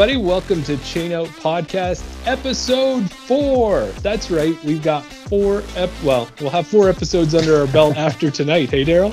[0.00, 0.24] everybody.
[0.24, 3.86] Welcome to Chain Out Podcast, episode four.
[4.00, 4.56] That's right.
[4.62, 8.70] We've got four, ep- well, we'll have four episodes under our belt after tonight.
[8.70, 9.12] Hey, Darryl?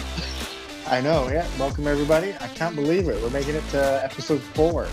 [0.87, 1.47] I know, yeah.
[1.57, 2.35] Welcome, everybody.
[2.39, 3.19] I can't believe it.
[3.19, 4.87] We're making it to episode four.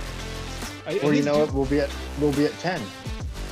[0.87, 2.81] I, Or you know it, we'll be at we'll be at ten.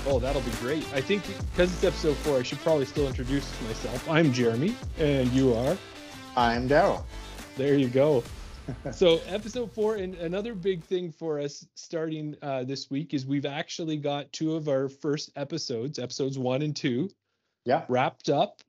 [0.06, 0.86] Oh, that'll be great.
[0.94, 1.22] I think
[1.52, 4.08] because it's episode four, I should probably still introduce myself.
[4.08, 5.76] I'm Jeremy, and you are.
[6.38, 7.02] I'm Darryl.
[7.58, 8.24] There you go.
[8.92, 13.46] so episode four, and another big thing for us starting uh, this week is we've
[13.46, 17.10] actually got two of our first episodes, episodes one and two,
[17.64, 17.84] Yeah.
[17.88, 18.60] wrapped up.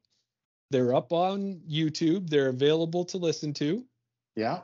[0.70, 2.30] They're up on YouTube.
[2.30, 3.84] They're available to listen to.
[4.36, 4.62] Yeah.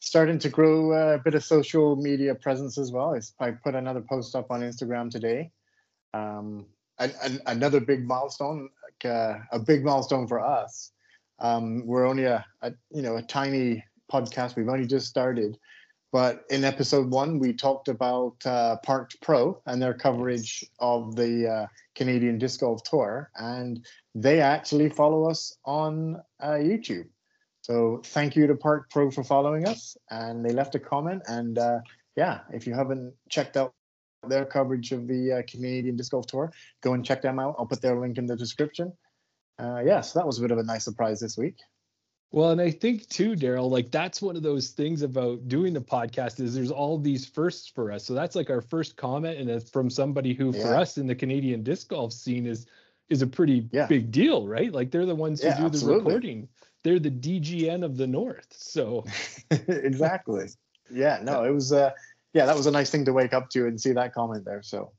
[0.00, 3.18] Starting to grow uh, a bit of social media presence as well.
[3.40, 5.50] I put another post up on Instagram today.
[6.14, 6.66] Um,
[6.98, 10.92] an, an, another big milestone, like, uh, a big milestone for us.
[11.38, 14.56] Um, we're only a, a you know a tiny podcast.
[14.56, 15.58] We've only just started,
[16.12, 21.48] but in episode one we talked about uh, Parked Pro and their coverage of the
[21.48, 23.84] uh, Canadian Disc Golf Tour, and
[24.14, 27.08] they actually follow us on uh, YouTube.
[27.62, 31.22] So thank you to Parked Pro for following us, and they left a comment.
[31.26, 31.80] And uh,
[32.14, 33.74] yeah, if you haven't checked out
[34.28, 37.56] their coverage of the uh, Canadian Disc Golf Tour, go and check them out.
[37.58, 38.92] I'll put their link in the description.
[39.58, 41.56] Uh, yeah, so that was a bit of a nice surprise this week.
[42.32, 45.80] Well, and I think too, Darryl, like that's one of those things about doing the
[45.80, 48.04] podcast is there's all these firsts for us.
[48.04, 51.14] So that's like our first comment, and it's from somebody who, for us in the
[51.14, 52.66] Canadian disc golf scene, is
[53.08, 53.86] is a pretty Yeah.
[53.86, 54.72] big deal, right?
[54.72, 55.98] Like they're the ones who Yeah, do absolutely.
[56.00, 56.48] the recording.
[56.82, 58.48] They're the DGN of the North.
[58.50, 59.04] So
[59.68, 60.46] exactly.
[60.90, 61.72] Yeah, no, it was.
[61.72, 61.90] Uh,
[62.32, 64.62] yeah, that was a nice thing to wake up to and see that comment there.
[64.62, 64.92] So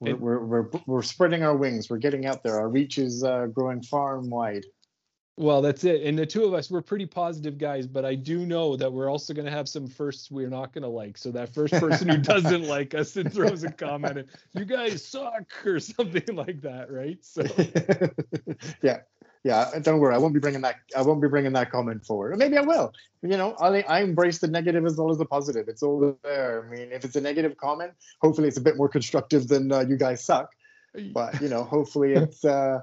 [0.00, 1.90] we're It- we're we're, we're spreading our wings.
[1.90, 2.54] We're getting out there.
[2.56, 4.64] Our reach is uh, growing far and wide.
[5.38, 6.02] Well, that's it.
[6.02, 9.10] And the two of us, we're pretty positive guys, but I do know that we're
[9.10, 11.16] also going to have some firsts we're not going to like.
[11.16, 15.02] So that first person who doesn't like us and throws a comment, and, you guys
[15.04, 17.18] suck or something like that, right?
[17.22, 17.44] So
[18.82, 18.98] yeah,
[19.42, 19.70] yeah.
[19.80, 20.76] Don't worry, I won't be bringing that.
[20.94, 22.32] I won't be bringing that comment forward.
[22.32, 22.92] Or maybe I will.
[23.22, 25.66] You know, I I embrace the negative as well as the positive.
[25.66, 26.62] It's all there.
[26.66, 29.80] I mean, if it's a negative comment, hopefully it's a bit more constructive than uh,
[29.80, 30.50] you guys suck.
[31.14, 32.82] But you know, hopefully it's uh,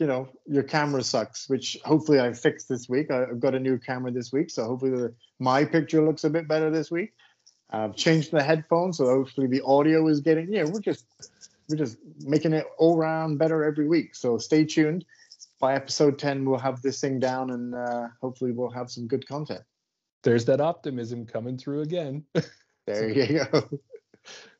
[0.00, 3.10] you know your camera sucks, which hopefully I fixed this week.
[3.10, 6.30] I- I've got a new camera this week, so hopefully the, my picture looks a
[6.30, 7.12] bit better this week.
[7.70, 10.52] I've changed the headphones, so hopefully the audio is getting.
[10.52, 11.04] Yeah, we're just
[11.68, 14.16] we're just making it all round better every week.
[14.16, 15.04] So stay tuned.
[15.60, 19.28] By episode 10, we'll have this thing down and uh, hopefully we'll have some good
[19.28, 19.60] content.
[20.22, 22.24] there's that optimism coming through again.
[22.86, 23.68] There you go.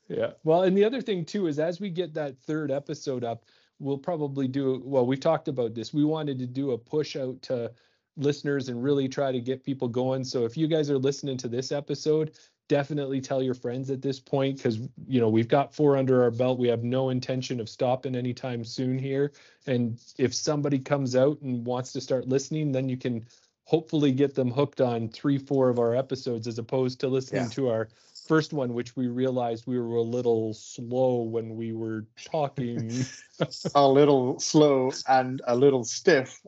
[0.08, 0.32] Yeah.
[0.44, 3.44] Well, and the other thing too is as we get that third episode up,
[3.80, 5.92] we'll probably do well, we've talked about this.
[5.92, 7.72] We wanted to do a push out to
[8.16, 10.24] listeners and really try to get people going.
[10.24, 12.32] So if you guys are listening to this episode,
[12.68, 16.30] definitely tell your friends at this point because you know we've got four under our
[16.30, 16.58] belt.
[16.58, 19.32] We have no intention of stopping anytime soon here.
[19.66, 23.26] And if somebody comes out and wants to start listening, then you can
[23.64, 27.48] hopefully get them hooked on three, four of our episodes as opposed to listening Yeah.
[27.50, 27.88] to our
[28.30, 33.04] first one, which we realized we were a little slow when we were talking.
[33.74, 36.40] a little slow and a little stiff.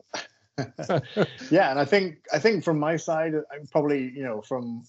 [1.51, 4.85] yeah, and I think I think from my side, I'm probably you know from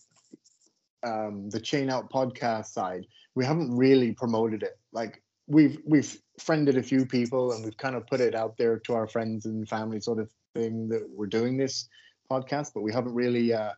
[1.03, 4.79] um, the Chain Out podcast side, we haven't really promoted it.
[4.93, 8.79] Like we've we've friended a few people and we've kind of put it out there
[8.87, 11.89] to our friends and family sort of thing that we're doing this
[12.31, 13.73] podcast, but we haven't really uh,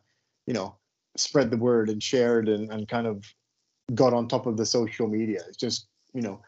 [0.46, 0.76] you know
[1.20, 3.24] spread the word and shared and, and kind of
[3.94, 5.42] got on top of the social media.
[5.48, 6.40] It's just you know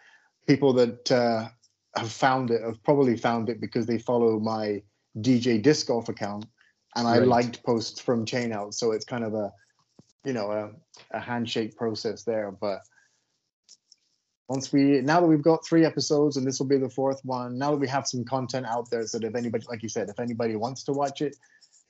[0.47, 1.49] people that uh,
[1.97, 4.83] have found it have probably found it because they follow my
[5.19, 6.47] DJ disc golf account
[6.97, 7.29] and I Right.
[7.29, 9.53] liked posts from Chain Out, so it's kind of a
[10.25, 10.71] you know a,
[11.17, 12.51] a handshake process there.
[12.51, 12.81] But
[14.49, 17.59] once we now that we've got three episodes and this will be the fourth one,
[17.59, 20.09] now that we have some content out there, so that if anybody, like you said,
[20.09, 21.37] if anybody wants to watch it,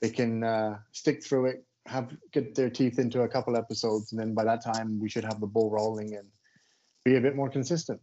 [0.01, 4.21] they can uh, stick through it, have get their teeth into a couple episodes, and
[4.21, 6.29] then by that time we should have the ball rolling and
[7.05, 8.01] be a bit more consistent.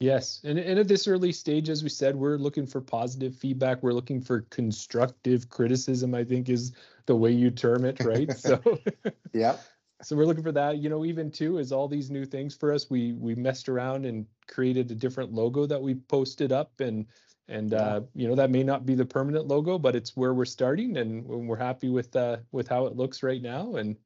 [0.00, 3.82] Yes, and, and at this early stage, as we said, we're looking for positive feedback.
[3.82, 6.14] We're looking for constructive criticism.
[6.14, 6.72] I think is
[7.06, 8.32] the way you term it, right?
[8.38, 8.62] so,
[9.32, 9.56] Yeah.
[10.02, 10.78] so we're looking for that.
[10.78, 12.88] You know, even too is all these new things for us.
[12.88, 17.04] We we messed around and created a different logo that we posted up, and
[17.48, 17.78] and Yeah.
[17.78, 20.96] uh, you know that may not be the permanent logo, but it's where we're starting,
[20.96, 23.96] and we're happy with uh with how it looks right now, and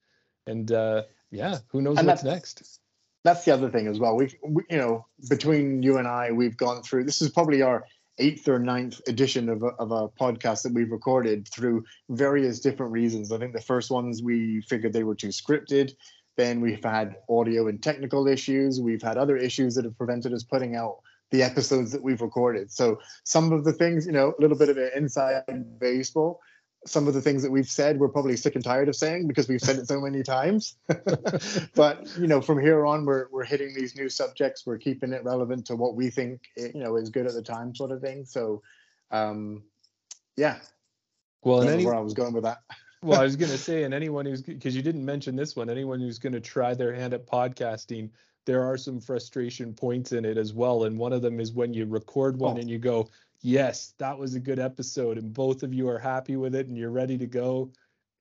[0.46, 2.80] and uh, yeah, who knows And what's next.
[3.24, 4.16] that's the other thing as well.
[4.16, 7.04] We've, we, you know, between you and I, we've gone through.
[7.04, 7.84] This is probably our
[8.18, 12.92] eighth or ninth edition of a, of a podcast that we've recorded through various different
[12.92, 13.32] reasons.
[13.32, 15.92] I think the first ones we figured they were too scripted.
[16.36, 18.80] Then we've had audio and technical issues.
[18.80, 20.96] We've had other issues that have prevented us putting out
[21.32, 22.70] the episodes that we've recorded.
[22.70, 25.42] So some of the things, you know, a little bit of an inside
[25.80, 26.40] baseball.
[26.84, 29.48] Some of the things that we've said, we're probably sick and tired of saying because
[29.48, 30.76] we've said it so many times.
[31.74, 34.66] but you know, from here on, we're we're hitting these new subjects.
[34.66, 37.72] We're keeping it relevant to what we think you know is good at the time,
[37.72, 38.24] sort of thing.
[38.24, 38.62] So,
[39.12, 39.62] um,
[40.36, 40.58] yeah.
[41.44, 42.58] Well, and any, where I was going with that.
[43.02, 45.70] well, I was going to say, and anyone who's because you didn't mention this one,
[45.70, 48.10] anyone who's going to try their hand at podcasting,
[48.44, 50.84] there are some frustration points in it as well.
[50.84, 52.60] And one of them is when you record one oh.
[52.60, 53.08] and you go,
[53.42, 56.76] yes, that was a good episode, and both of you are happy with it and
[56.76, 57.70] you're ready to go,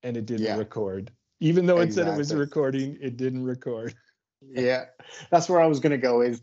[0.02, 0.56] and it didn't yeah.
[0.56, 1.10] record.
[1.40, 2.10] Even though it exactly.
[2.10, 3.94] said it was recording, it didn't record.
[4.40, 4.84] yeah,
[5.30, 6.20] that's where I was going to go.
[6.20, 6.42] Is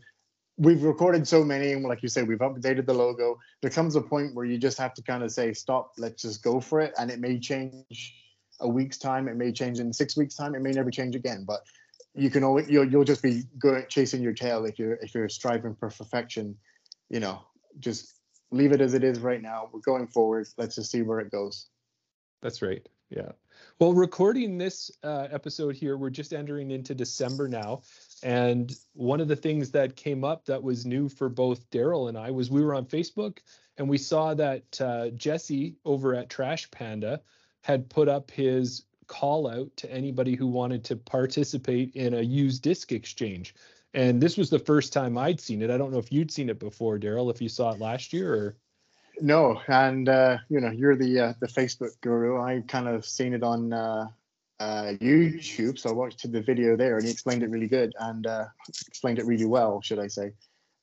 [0.58, 3.38] we've recorded so many, and like you said, we've updated the logo.
[3.62, 6.42] There comes a point where you just have to kind of say, stop, let's just
[6.42, 8.14] go for it, and it may change
[8.60, 11.44] a week's time, it may change in six weeks' time, it may never change again,
[11.46, 11.60] but
[12.14, 15.28] you can always you'll, you'll just be going chasing your tail if you're if you're
[15.28, 16.56] striving for perfection
[17.08, 17.40] you know
[17.78, 18.20] just
[18.50, 19.68] leave it as it is right now.
[19.72, 20.48] We're going forward.
[20.56, 21.66] Let's just see where it goes.
[22.42, 22.86] That's right.
[23.10, 23.32] Yeah.
[23.78, 27.82] Well, recording this uh, episode here, we're just entering into December now.
[28.22, 32.16] And one of the things that came up that was new for both Darryl and
[32.16, 33.38] I was we were on Facebook
[33.78, 37.20] and we saw that uh, Jesse over at Trash Panda
[37.62, 42.62] had put up his call out to anybody who wanted to participate in a used
[42.62, 43.56] disc exchange.
[43.92, 45.70] And this was the first time I'd seen it.
[45.70, 48.32] I don't know if you'd seen it before, Darryl, if you saw it last year
[48.32, 48.56] or.
[49.20, 52.40] No, and uh, you know you're the uh, the Facebook guru.
[52.40, 54.06] I kind of seen it on uh,
[54.60, 58.26] uh, YouTube, so I watched the video there, and he explained it really good and
[58.26, 58.46] uh,
[58.86, 60.32] explained it really well, should I say?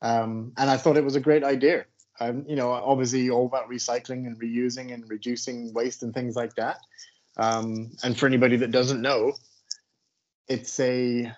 [0.03, 1.85] Um, and I thought it was a great idea.
[2.19, 6.53] Um, you know, obviously all about recycling and reusing and reducing waste and things like
[6.55, 6.77] that.
[7.37, 9.33] Um, and for anybody that doesn't know,
[10.47, 11.31] it's a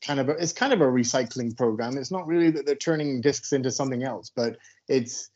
[0.00, 1.96] kind of a, it's kind of a recycling program.
[1.96, 4.56] It's not really that they're turning discs into something else, but
[4.88, 5.30] it's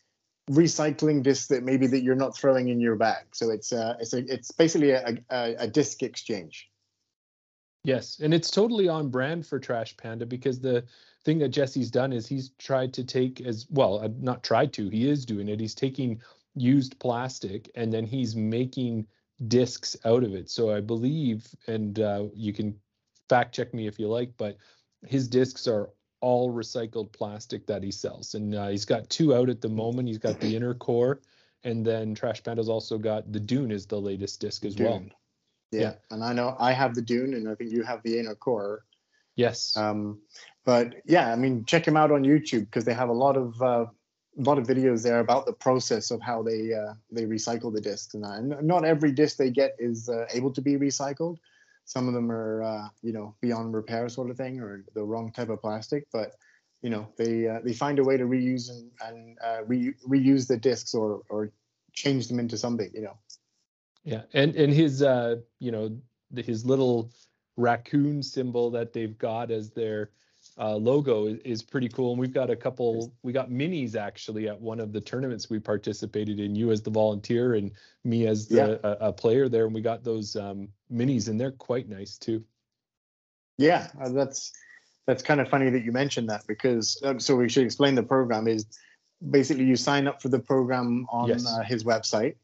[0.51, 3.27] recycling discs that maybe that you're not throwing in your bag.
[3.33, 6.69] So it's uh, it's a it's basically a, a, a disc exchange.
[7.85, 10.85] Yes, and it's totally on brand for Trash Panda because the
[11.25, 14.89] thing that Jesse's done is he's tried to take as well, uh, not tried to,
[14.89, 15.61] he is doing it.
[15.61, 16.21] He's taking
[16.55, 19.06] used plastic and then he's making
[19.49, 20.51] discs out of it.
[20.51, 22.79] So I believe, and uh, you can
[23.29, 24.57] fact check me if you like, but
[25.07, 25.91] his discs are
[26.21, 28.35] all recycled plastic that he sells.
[28.35, 30.09] And uh, he's got two out at the moment.
[30.09, 31.21] He's got the inner core,
[31.65, 34.87] and then Trash Panda's also got the Dune is the latest disc as Dune.
[34.87, 35.03] well.
[35.71, 35.81] Yeah.
[35.81, 35.95] yeah.
[36.11, 38.85] and I know I have the Dune, and I think you have the inner core.
[39.37, 39.77] Yes.
[39.77, 40.21] Um,
[40.65, 43.61] but yeah, I mean, check him out on YouTube because they have a lot of
[43.61, 43.87] uh,
[44.37, 47.81] a lot of videos there about the process of how they uh, they recycle the
[47.81, 48.25] discs and.
[48.25, 51.37] And not every disc they get is uh, able to be recycled
[51.85, 55.31] some of them are uh, you know beyond repair sort of thing or the wrong
[55.31, 56.33] type of plastic but
[56.83, 60.47] you know they uh, they find a way to reuse and, and uh, re- reuse
[60.47, 61.51] the discs or or
[61.93, 63.17] change them into something you know
[64.03, 65.97] yeah and and his uh you know
[66.35, 67.11] his little
[67.57, 70.11] raccoon symbol that they've got as their
[70.58, 72.13] uh, logo is, is, pretty cool.
[72.13, 75.58] And we've got a couple, we got minis actually at one of the tournaments we
[75.58, 76.55] participated in.
[76.55, 77.73] You as the volunteer and
[78.05, 78.91] me as the, yeah.
[78.91, 82.44] a, a, player there, and we got those um, minis, and they're quite nice too.
[83.58, 84.53] Yeah, uh, that's
[85.06, 88.03] that's kind of funny that you mentioned that because uh, so we should explain the
[88.03, 88.67] program is
[89.31, 91.46] basically you sign up for the program on yes.
[91.46, 92.37] uh, his website.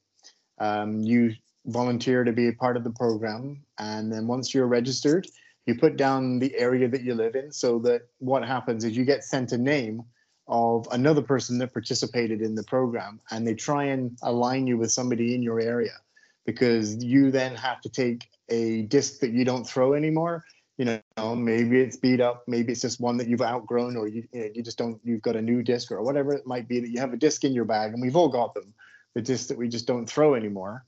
[0.59, 1.35] Um, you
[1.67, 5.27] volunteer to be a part of the program, and then once you're registered
[5.71, 9.05] you put down the area that you live in so that what happens is you
[9.05, 10.03] get sent a name
[10.49, 14.91] of another person that participated in the program and they try and align you with
[14.91, 15.93] somebody in your area
[16.45, 20.45] because you then have to take a disc that you don't throw anymore.
[20.77, 24.27] You know maybe it's beat up maybe it's just one that you've outgrown or you,
[24.33, 26.81] you, know, you just don't you've got a new disc or whatever it might be
[26.81, 28.73] that you have a disc in your bag and we've all got them
[29.15, 30.85] the disc that we just don't throw anymore.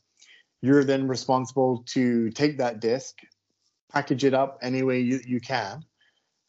[0.63, 3.19] You're then responsible to take that disc
[3.93, 5.85] package it up any way you, you can.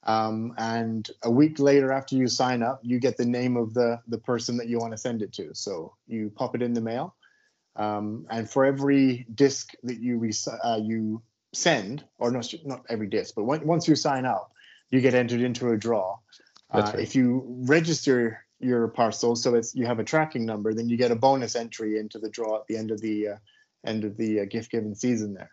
[0.06, 4.02] Um, and a week later after you sign up, you get the name of the,
[4.08, 5.54] the person that you want to send it to.
[5.54, 7.16] So you pop it in the mail.
[7.76, 11.22] Um, and for every disc that you res- uh, you
[11.54, 14.52] send, or not, not every disc, but when, once you sign up,
[14.92, 16.18] you get entered into a draw.
[16.70, 17.00] Uh, right.
[17.00, 21.12] If you register your parcel, so it's you have a tracking number, then you get
[21.12, 23.36] a bonus entry into the draw at the end of the uh,
[23.86, 25.52] end of the uh, gift giving season there.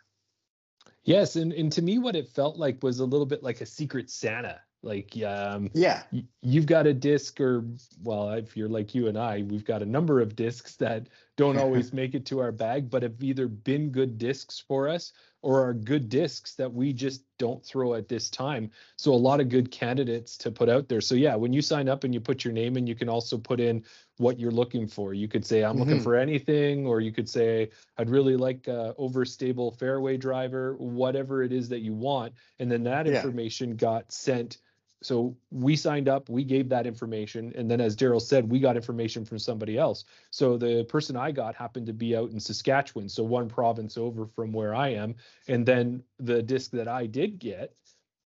[1.04, 3.66] Yes, and and to me, what it felt like was a little bit like a
[3.66, 4.61] secret Santa.
[4.83, 7.64] Like, um, yeah, y- you've got a disc, or
[8.02, 11.59] well, if you're like you and I, we've got a number of discs that don't
[11.59, 15.12] always make it to our bag, but have either been good discs for us
[15.43, 18.71] or are good discs that we just don't throw at this time.
[18.97, 21.01] So a lot of good candidates to put out there.
[21.01, 23.39] So yeah, when you sign up and you put your name in, you can also
[23.39, 23.85] put in
[24.19, 25.15] what you're looking for.
[25.15, 25.81] You could say I'm mm-hmm.
[25.81, 31.43] looking for anything, or you could say I'd really like a overstable fairway driver, whatever
[31.43, 33.15] it is that you want, and then that yeah.
[33.15, 34.59] information got sent
[35.02, 38.76] so we signed up, we gave that information, and then as Darryl said, we got
[38.76, 40.04] information from somebody else.
[40.30, 44.26] So the person I got happened to be out in Saskatchewan, so one province over
[44.26, 45.14] from where I am,
[45.49, 47.75] and then the disc that I did get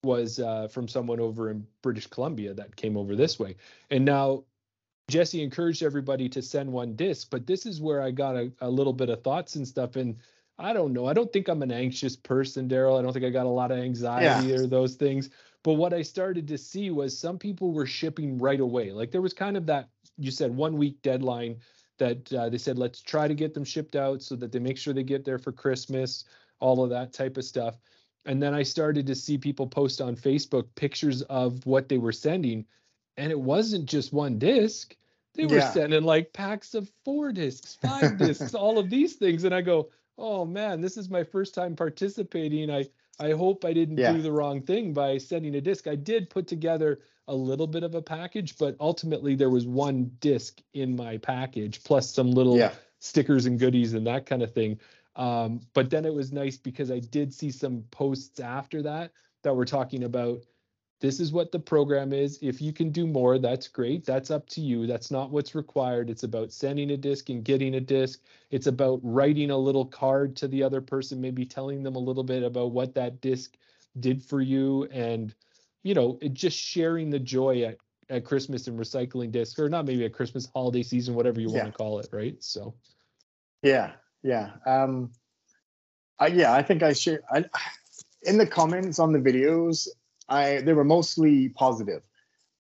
[0.04, 3.56] was uh, from someone over in British Columbia that came over this way.
[3.90, 4.44] And now
[5.08, 8.70] Jesse encouraged everybody to send one disc, but this is where I got a, a
[8.70, 9.96] little bit of thoughts and stuff.
[9.96, 10.18] And
[10.58, 11.06] I don't know.
[11.06, 12.98] I don't think I'm an anxious person, Darryl.
[12.98, 14.56] I don't think I got a lot of anxiety yeah.
[14.56, 15.30] or those things.
[15.66, 18.92] But what I started to see was some people were shipping right away.
[18.92, 21.58] Like there was kind of that, you said, one week deadline
[21.98, 24.78] that uh, they said, let's try to get them shipped out so that they make
[24.78, 26.26] sure they get there for Christmas,
[26.60, 27.80] all of that type of stuff.
[28.26, 32.12] And then I started to see people post on Facebook pictures of what they were
[32.12, 32.64] sending.
[33.18, 34.96] And it wasn't just one disc.
[35.34, 35.72] They were yeah.
[35.72, 39.46] sending like packs of four discs, five discs, all of these things.
[39.46, 42.70] And I go, oh man, this is my first time participating.
[42.70, 42.86] I
[43.20, 44.12] I hope I didn't yeah.
[44.12, 45.88] do the wrong thing by sending a disc.
[45.88, 50.12] I did put together a little bit of a package, but ultimately there was one
[50.20, 52.72] disc in my package plus some little yeah.
[53.00, 54.80] stickers and goodies and that kind of thing.
[55.16, 59.12] Um, but then it was nice because I did see some posts after that
[59.44, 60.42] that were talking about
[61.02, 62.40] this is what the program is.
[62.42, 64.06] If you can do more, that's great.
[64.06, 64.88] That's up to you.
[64.88, 66.10] That's not what's required.
[66.10, 68.22] It's about sending a disc and getting a disc.
[68.50, 72.24] It's about writing a little card to the other person, maybe telling them a little
[72.24, 73.58] bit about what that disc
[74.00, 75.34] did for you and
[75.86, 77.78] you know, it just sharing the joy at,
[78.10, 81.58] at Christmas and recycling discs, or not maybe at Christmas holiday season, whatever you yeah.
[81.58, 82.36] want to call it, right?
[82.44, 82.74] So
[83.62, 83.92] yeah,
[84.24, 84.50] yeah.
[84.66, 85.12] Um
[86.18, 87.46] I yeah, I think I share I
[88.24, 89.88] in the comments on the videos,
[90.30, 92.02] I they were mostly positive,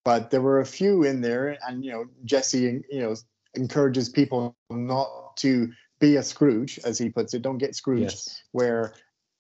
[0.03, 3.15] but there were a few in there, and you know Jesse you know
[3.55, 7.41] encourages people not to be a Scrooge, as he puts it.
[7.41, 8.43] Don't get Scrooge, yes.
[8.51, 8.93] where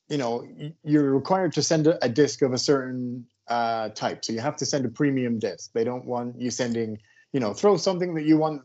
[0.09, 0.47] you know
[0.83, 4.55] you're required to send a, a disc of a certain uh, type, so you have
[4.57, 5.71] to send a premium disc.
[5.73, 6.97] They don't want you sending
[7.31, 8.61] you know throw something that you want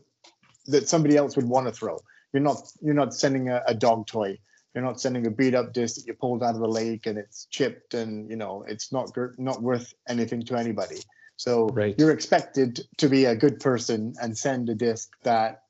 [0.67, 1.99] that somebody else would want to throw.
[2.33, 4.37] You're not you're not sending a, a dog toy
[4.73, 7.17] you're not sending a beat up disc that you pulled out of the lake and
[7.17, 10.97] it's chipped and you know it's not not worth anything to anybody.
[11.37, 11.95] So right.
[11.97, 15.63] you're expected to be a good person and send a disc that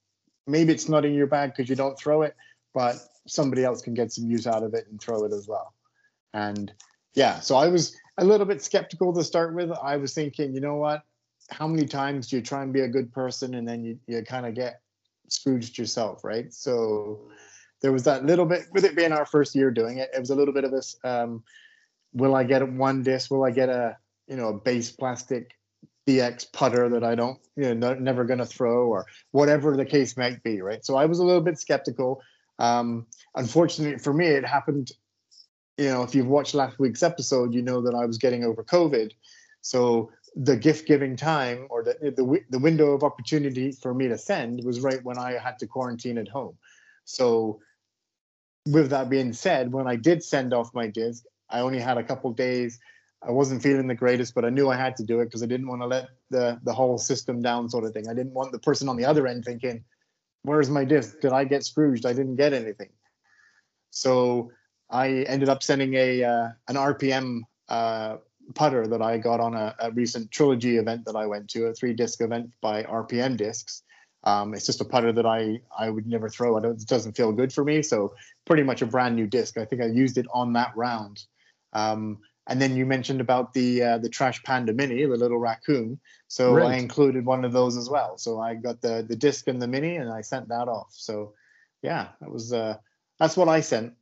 [0.46, 2.36] maybe it's not in your bag because you don't throw it,
[2.74, 5.74] but somebody else can get some use out of it and throw it as well.
[6.34, 6.74] And
[7.14, 9.72] yeah, so I was a little bit skeptical to start with.
[9.72, 11.04] I was thinking, you know what?
[11.50, 14.24] How many times do you try and be a good person and then you, you
[14.24, 14.82] kind of get
[15.32, 16.54] Scrooged yourself, right?
[16.54, 17.30] So
[17.82, 20.10] there was that little bit with it being our first year doing it.
[20.14, 20.96] It was a little bit of this.
[21.04, 21.44] Um,
[22.14, 23.32] will I get one disc?
[23.32, 23.98] Will I get a
[24.28, 25.58] you know a base plastic
[26.08, 30.16] DX putter that I don't you know never going to throw or whatever the case
[30.16, 30.86] might be, right?
[30.86, 32.22] So I was a little bit skeptical.
[32.60, 34.92] Um, unfortunately for me, it happened.
[35.78, 38.64] You know, if you've watched last week's episode, you know that I was getting over
[38.64, 39.12] COVID.
[39.62, 44.18] So the gift giving time or the, the the window of opportunity for me to
[44.18, 46.58] send was right when I had to quarantine at home.
[47.06, 47.60] So
[48.68, 52.04] with that being said, when I did send off my disc, I only had a
[52.04, 52.80] couple days.
[53.24, 55.46] I wasn't feeling the greatest, but I knew I had to do it because I
[55.46, 58.08] didn't want to let the the whole system down, sort of thing.
[58.10, 59.84] I didn't want the person on the other end thinking,
[60.44, 61.20] "Where's my disc?
[61.20, 62.06] Did I get scrooged?
[62.06, 62.90] I didn't get anything."
[63.92, 64.52] So
[64.90, 68.18] I ended up sending a uh, an RPM uh,
[68.56, 71.74] putter that I got on a, a recent trilogy event that I went to, a
[71.74, 73.84] three disc event by RPM Discs.
[74.24, 76.58] Um, it's just a putter that I I would never throw.
[76.58, 77.82] it doesn't feel good for me.
[77.82, 78.14] So
[78.46, 79.58] pretty much a brand new disc.
[79.58, 81.24] I think I used it on that round.
[81.74, 86.00] Um, and then you mentioned about the uh, the Trash Panda Mini, the little raccoon.
[86.28, 86.72] So right.
[86.72, 88.18] I included one of those as well.
[88.18, 90.90] So I got the the disc and the mini, and I sent that off.
[90.92, 91.34] So
[91.82, 92.78] yeah, that was uh,
[93.20, 93.94] that's what I sent.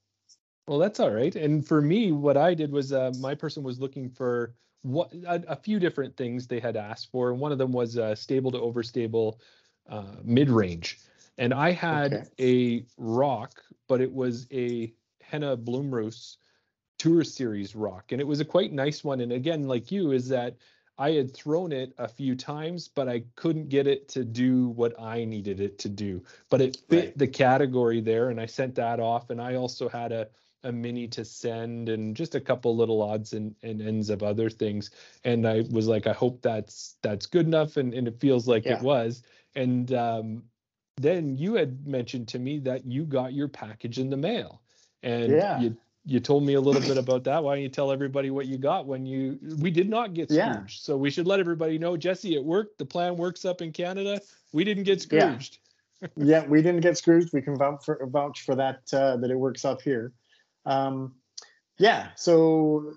[0.68, 1.36] Well, that's all right.
[1.36, 5.44] And for me, what I did was uh, my person was looking for what a,
[5.48, 8.52] a, few different things they had asked for, and one of them was uh, stable
[8.52, 9.40] to overstable
[9.90, 11.00] uh, mid range.
[11.38, 12.26] And I had okay.
[12.40, 16.38] a rock, but it was a Henna Blomroos
[16.98, 19.22] Tour Series rock, and it was a quite nice one.
[19.22, 20.58] And again, like you, is that
[20.98, 25.00] I had thrown it a few times, but I couldn't get it to do what
[25.00, 26.22] I needed it to do.
[26.50, 27.18] But it fit right.
[27.18, 29.30] the category there, and I sent that off.
[29.30, 30.28] And I also had a
[30.64, 34.50] a mini to send and just a couple little odds and, and ends of other
[34.50, 34.92] things.
[35.24, 38.66] And I was like, I hope that's that's good enough, and, and it feels like
[38.66, 38.78] yeah.
[38.78, 39.24] it was.
[39.56, 40.44] And um,
[40.98, 44.62] then you had mentioned to me that you got your package in the mail,
[45.04, 45.60] and yeah.
[45.60, 45.76] you
[46.06, 47.44] you told me a little bit about that.
[47.44, 50.62] Why don't you tell everybody what you got when you we did not get Yeah.
[50.68, 52.78] So we should let everybody know, Jesse, it worked.
[52.78, 54.20] The plan works up in Canada.
[54.52, 55.60] We didn't get Scrooged.
[56.16, 57.30] yeah, we didn't get screwed.
[57.34, 60.14] We can vouch for vouch for that uh, that it works up here.
[60.66, 61.16] Um,
[61.78, 62.94] yeah, so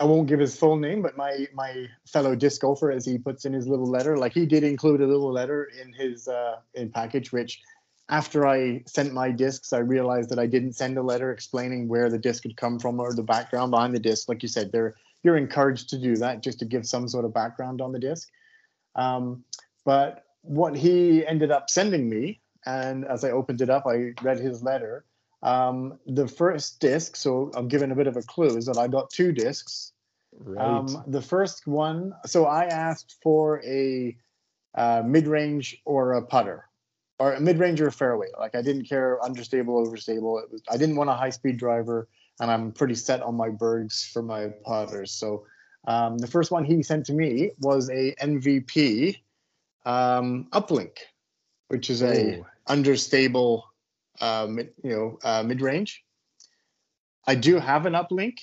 [0.00, 3.44] I won't give his full name, but my my fellow disc golfer, as he puts
[3.44, 6.90] in his little letter, like he did include a little letter in his uh, in
[6.90, 7.60] package, which
[8.08, 12.08] after I sent my discs, I realized that I didn't send a letter explaining where
[12.08, 14.28] the disc had come from or the background behind the disc.
[14.28, 17.34] Like you said, they're you're encouraged to do that just to give some sort of
[17.34, 18.28] background on the disc.
[18.94, 19.44] Um,
[19.84, 24.38] but what he ended up sending me, and as I opened it up, I read
[24.38, 25.04] his letter.
[25.42, 28.88] Um, the first disc, so I'm giving a bit of a clue, is that I
[28.88, 29.92] got two discs.
[30.36, 30.64] Right.
[30.64, 34.16] Um, the first one, so I asked for a
[34.74, 36.68] uh, mid-range or a putter,
[37.18, 38.28] or a mid-range or a fairway.
[38.38, 40.42] Like I didn't care understable, overstable.
[40.42, 42.08] It was, I didn't want a high-speed driver,
[42.40, 45.12] and I'm pretty set on my bergs for my putters.
[45.12, 45.44] So
[45.86, 49.18] um, the first one he sent to me was a MVP
[49.86, 50.98] um, uplink,
[51.68, 53.64] which is a understable,
[54.48, 56.04] mid, you know, uh, mid-range.
[57.26, 58.38] I do have an uplink.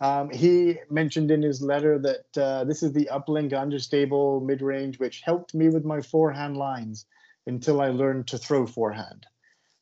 [0.00, 5.22] Um, he mentioned in his letter that uh, this is the uplink understable mid-range, which
[5.24, 7.06] helped me with my forehand lines
[7.46, 9.26] until I learned to throw forehand.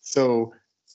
[0.00, 0.54] So,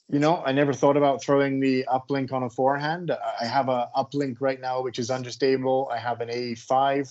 [0.10, 3.12] you know, I never thought about throwing the uplink on a forehand.
[3.12, 5.90] I have a uplink right now, which is understable.
[5.92, 7.10] I have an A5,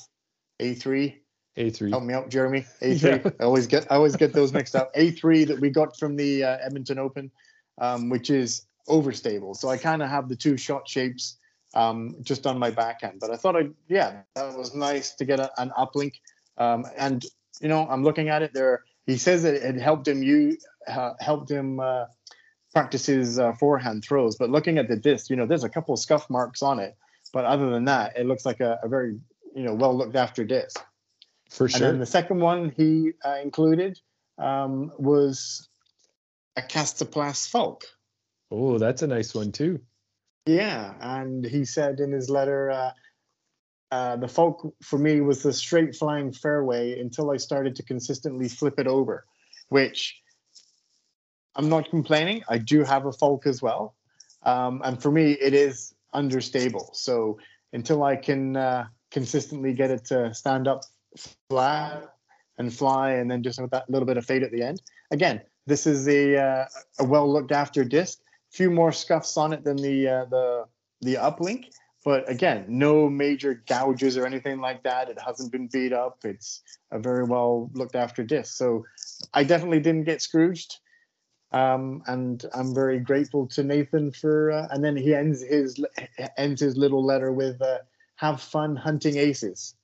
[0.61, 1.20] A3.
[1.57, 1.91] A3.
[1.91, 2.65] Help me out, Jeremy.
[2.81, 3.25] A3.
[3.25, 3.31] Yeah.
[3.41, 4.95] I always get I always get those mixed up.
[4.95, 7.31] A3 that we got from the uh, Edmonton Open,
[7.79, 9.57] um, which is overstable.
[9.57, 11.39] So I kind of have the two shot shapes
[11.75, 13.19] um, just on my backhand.
[13.21, 16.15] But I thought I yeah that was nice to get a, an uplink.
[16.59, 17.25] Um, and
[17.61, 18.85] you know I'm looking at it there.
[19.07, 22.07] He says that it helped him you uh, helped him uh,
[22.73, 24.37] practice his uh, forehand throws.
[24.37, 26.97] But looking at the disc, you know there's a couple of scuff marks on it.
[27.33, 29.19] But other than that, it looks like a, a very
[29.55, 30.81] you know well looked after disc.
[31.51, 31.81] For And sure.
[31.81, 33.99] then the second one he uh, included
[34.39, 35.69] um, was
[36.57, 37.85] a Kastaplast Falk.
[38.51, 39.81] oh, that's a nice one too.
[40.47, 42.91] Yeah, and he said in his letter, uh,
[43.91, 48.49] uh, the Falk for me was the straight flying fairway until I started to consistently
[48.49, 49.25] flip it over,
[49.69, 50.17] which
[51.57, 52.43] I'm not complaining.
[52.49, 53.97] I do have a Falk as well.
[54.45, 56.91] Um, and for me, it is understable.
[56.95, 57.39] So
[57.73, 60.83] until I can uh, consistently get it to stand up
[61.49, 62.15] flat
[62.59, 64.83] and fly and then just with that little bit of fade at the end.
[65.11, 66.65] Again, this is a, uh,
[66.99, 68.21] a well looked after disc.
[68.51, 70.65] Few more scuffs on it than the uh, the
[71.03, 71.67] the uplink,
[72.05, 75.09] but again, no major gouges or anything like that.
[75.09, 76.19] It hasn't been beat up.
[76.25, 78.57] It's a very well looked after disc.
[78.57, 78.85] So
[79.33, 80.79] I definitely didn't get Scrooged.
[81.53, 84.53] Um, and I'm very grateful to Nathan for.
[84.53, 85.85] Uh, and then he ends his
[86.37, 87.79] ends his little letter with uh,
[88.17, 89.75] "Have fun hunting aces."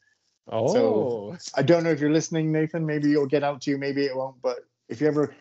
[0.49, 2.87] Oh, so I don't know if you're listening, Nathan.
[2.87, 3.79] Maybe it'll get out to you.
[3.79, 4.41] Maybe it won't.
[4.43, 5.35] But if you ever,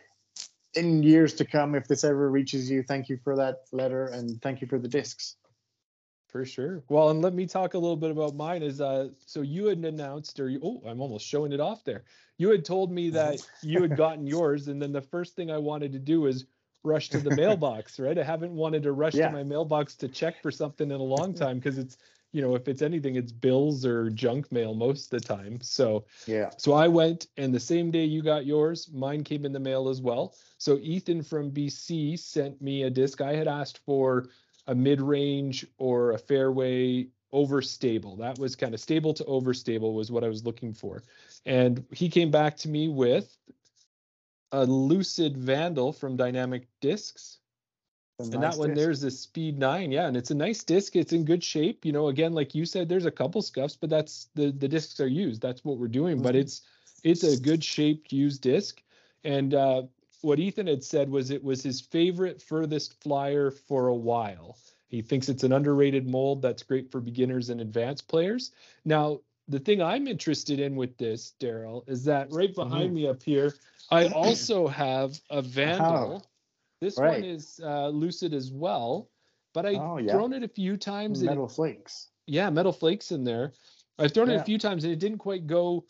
[0.73, 4.41] in years to come, if this ever reaches you, thank you for that letter and
[4.41, 5.35] thank you for the discs.
[6.27, 6.83] for sure.
[6.89, 8.61] Well, and let me talk a little bit about mine.
[8.63, 12.03] Is uh, so you had announced, or you, oh, I'm almost showing it off there.
[12.37, 15.57] You had told me that you had gotten yours, and then the first thing I
[15.59, 16.45] wanted to do is
[16.83, 17.99] rush to the mailbox.
[17.99, 18.17] Right?
[18.17, 19.27] I haven't wanted to rush Yeah.
[19.27, 21.97] to my mailbox to check for something in a long time because it's,
[22.35, 25.61] you know, if it's anything, it's bills or junk mail most of the time.
[25.61, 26.49] So Yeah.
[26.57, 29.87] So I went, and the same day you got yours, mine came in the mail
[29.87, 30.35] as well.
[30.57, 33.21] So Ethan from BC sent me a disc.
[33.21, 34.27] I had asked for
[34.67, 38.17] a mid-range or a fairway overstable.
[38.17, 41.03] That was kind of stable to overstable was what I was looking for.
[41.45, 43.37] And he came back to me with
[44.51, 47.39] a Lucid Vandal from Dynamic Discs.
[48.19, 50.95] And that one there's a speed nine, yeah, and it's a nice disc.
[50.95, 51.85] It's in good shape.
[51.85, 54.99] You know, again, like you said, there's a couple scuffs, but that's the the discs
[54.99, 55.41] are used.
[55.41, 56.21] That's what we're doing.
[56.21, 56.39] But Mhm.
[56.39, 56.61] it's
[57.03, 58.81] it's a good shaped used disc.
[59.23, 59.83] And uh,
[60.21, 64.57] what Ethan had said was it was his favorite furthest flyer for a while.
[64.87, 68.51] He thinks it's an underrated mold that's great for beginners and advanced players.
[68.85, 73.21] Now, the thing I'm interested in with this, Darryl, is that right behind me up
[73.21, 73.53] here,
[73.91, 76.25] I also have a Vandal.
[76.81, 79.09] This one is uh, lucid as well,
[79.53, 80.11] but I've Oh, yeah.
[80.11, 81.21] thrown it a few times.
[81.21, 82.09] and it- metal flakes.
[82.27, 83.53] yeah, metal flakes in there.
[83.97, 85.85] I've thrown it a few times and it didn't quite go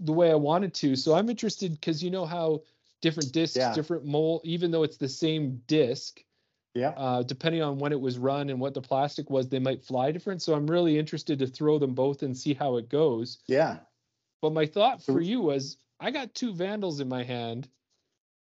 [0.00, 0.96] the way I wanted to.
[0.96, 2.62] So I'm interested because you know how
[3.02, 3.72] different discs, Yeah.
[3.74, 6.24] different mold, even though it's the same disc,
[6.74, 6.90] Yeah.
[6.96, 10.10] uh, depending on when it was run and what the plastic was, they might fly
[10.10, 10.42] different.
[10.42, 13.38] So I'm really interested to throw them both and see how it goes.
[13.46, 13.78] Yeah.
[14.42, 17.68] But my thought for you was I got two Vandals in my hand.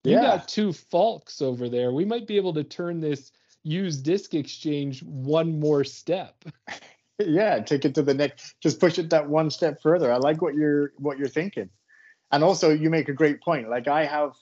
[0.04, 0.22] You Yeah.
[0.22, 1.92] got two Falks over there.
[1.92, 3.32] We might be able to turn this
[3.64, 6.44] used disc exchange one more step.
[7.20, 8.56] yeah, take it to the next.
[8.62, 10.12] Just push it that one step further.
[10.12, 11.70] I like what you're what you're thinking,
[12.32, 13.70] and also you make a great point.
[13.70, 14.34] Like I have,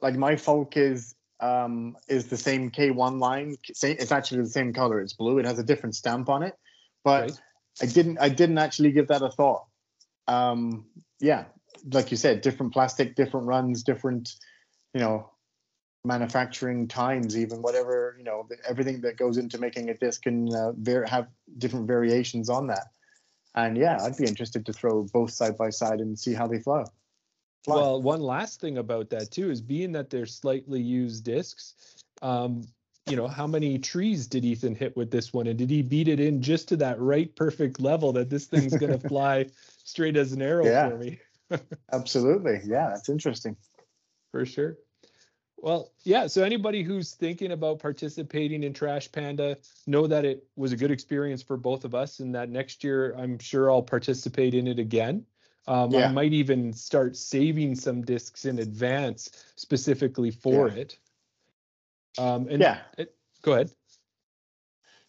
[0.00, 3.56] like my Falk is um is the same K1 line.
[3.68, 5.00] It's actually the same color.
[5.00, 5.38] It's blue.
[5.38, 6.54] It has a different stamp on it,
[7.04, 7.40] but right.
[7.82, 9.66] I didn't I didn't actually give that a thought.
[10.26, 10.86] Um,
[11.20, 11.44] yeah,
[11.92, 14.34] like you said, different plastic, different runs, different,
[14.94, 15.30] you know,
[16.04, 20.72] manufacturing times, even whatever, you know, everything that goes into making a disc can uh,
[20.72, 22.88] ver- have different variations on that.
[23.54, 26.60] And yeah, I'd be interested to throw both side by side and see how they
[26.60, 26.84] flow.
[27.64, 27.74] Fly.
[27.74, 31.74] Well, one last thing about that too is being that they're slightly used discs.
[32.22, 32.62] Um,
[33.08, 36.08] you know, how many trees did Ethan hit with this one, and did he beat
[36.08, 39.46] it in just to that right perfect level that this thing's gonna fly
[39.84, 40.90] straight as an arrow yeah.
[40.90, 41.18] for me?
[41.92, 42.60] Absolutely.
[42.64, 43.56] Yeah, that's interesting.
[44.32, 44.76] For sure.
[45.56, 46.28] Well, yeah.
[46.28, 50.90] So anybody who's thinking about participating in Trash Panda, know that it was a good
[50.90, 54.78] experience for both of us, and that next year I'm sure I'll participate in it
[54.78, 55.26] again.
[55.66, 56.08] Um, yeah.
[56.08, 60.74] I might even start saving some discs in advance specifically for yeah.
[60.74, 60.98] it.
[62.16, 63.70] Um, and yeah, it, go ahead.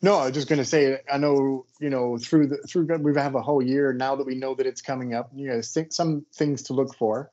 [0.01, 3.13] No, I was just going to say, I know, you know, through the through we
[3.15, 5.29] have a whole year now that we know that it's coming up.
[5.34, 7.32] You know, think some things to look for,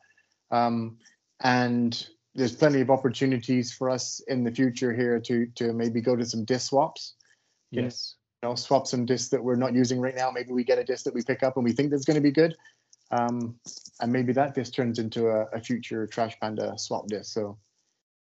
[0.51, 0.99] um,
[1.41, 6.17] and there's plenty of opportunities for us in the future here to to maybe go
[6.17, 7.15] to some disc swaps.
[7.71, 8.17] Yes.
[8.43, 10.31] You know, swap some discs that we're not using right now.
[10.31, 12.21] Maybe we get a disc that we pick up and we think that's going to
[12.21, 12.55] be good,
[13.11, 13.59] um,
[14.01, 17.33] and maybe that disc turns into a, a future Trash Panda swap disc.
[17.33, 17.59] So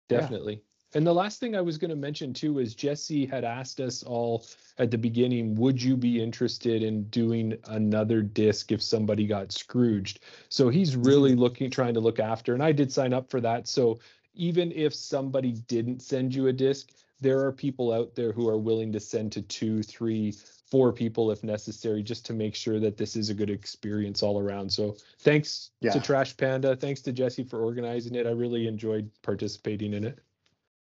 [0.08, 0.62] definitely.
[0.94, 4.02] And the last thing I was going to mention too is Jesse had asked us
[4.02, 4.46] all
[4.78, 10.20] at the beginning, would you be interested in doing another disc if somebody got Scrooged?
[10.48, 11.40] So he's really mm-hmm.
[11.40, 13.68] looking, trying to look after, and I did sign up for that.
[13.68, 14.00] So
[14.34, 18.58] even if somebody didn't send you a disc, there are people out there who are
[18.58, 20.34] willing to send to two, three,
[20.70, 24.40] four people if necessary, just to make sure that this is a good experience all
[24.40, 24.72] around.
[24.72, 25.92] So thanks yeah.
[25.92, 26.74] to Trash Panda.
[26.74, 28.26] Thanks to Jesse for organizing it.
[28.26, 30.18] I really enjoyed participating in it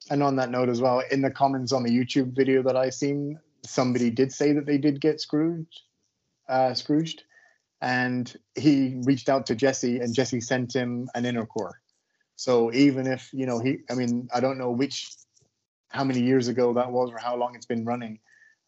[0.08, 2.90] and on that note as well, in the comments on the YouTube video that I
[2.90, 5.82] seen, somebody did say that they did get Scrooged,
[6.48, 7.24] uh, Scrooged,
[7.82, 11.80] and he reached out to Jesse, and Jesse sent him an inner core.
[12.36, 15.10] So even if you know he, I mean, I don't know which,
[15.88, 18.18] how many years ago that was, or how long it's been running,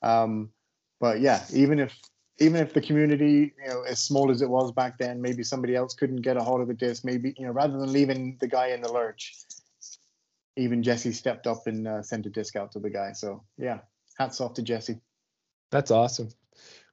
[0.03, 0.51] um,
[1.01, 1.99] but yeah, even if
[2.39, 5.77] even if the community, you know, as small as it was back then, maybe somebody
[5.77, 7.05] else couldn't get a hold of the disc.
[7.05, 9.35] Maybe you know, rather than leaving the guy in the lurch,
[10.57, 13.13] even Jesse stepped up and uh, sent a disc out to the guy.
[13.13, 13.81] So yeah,
[14.19, 15.01] hats off to Jesse.
[15.71, 16.29] That's awesome.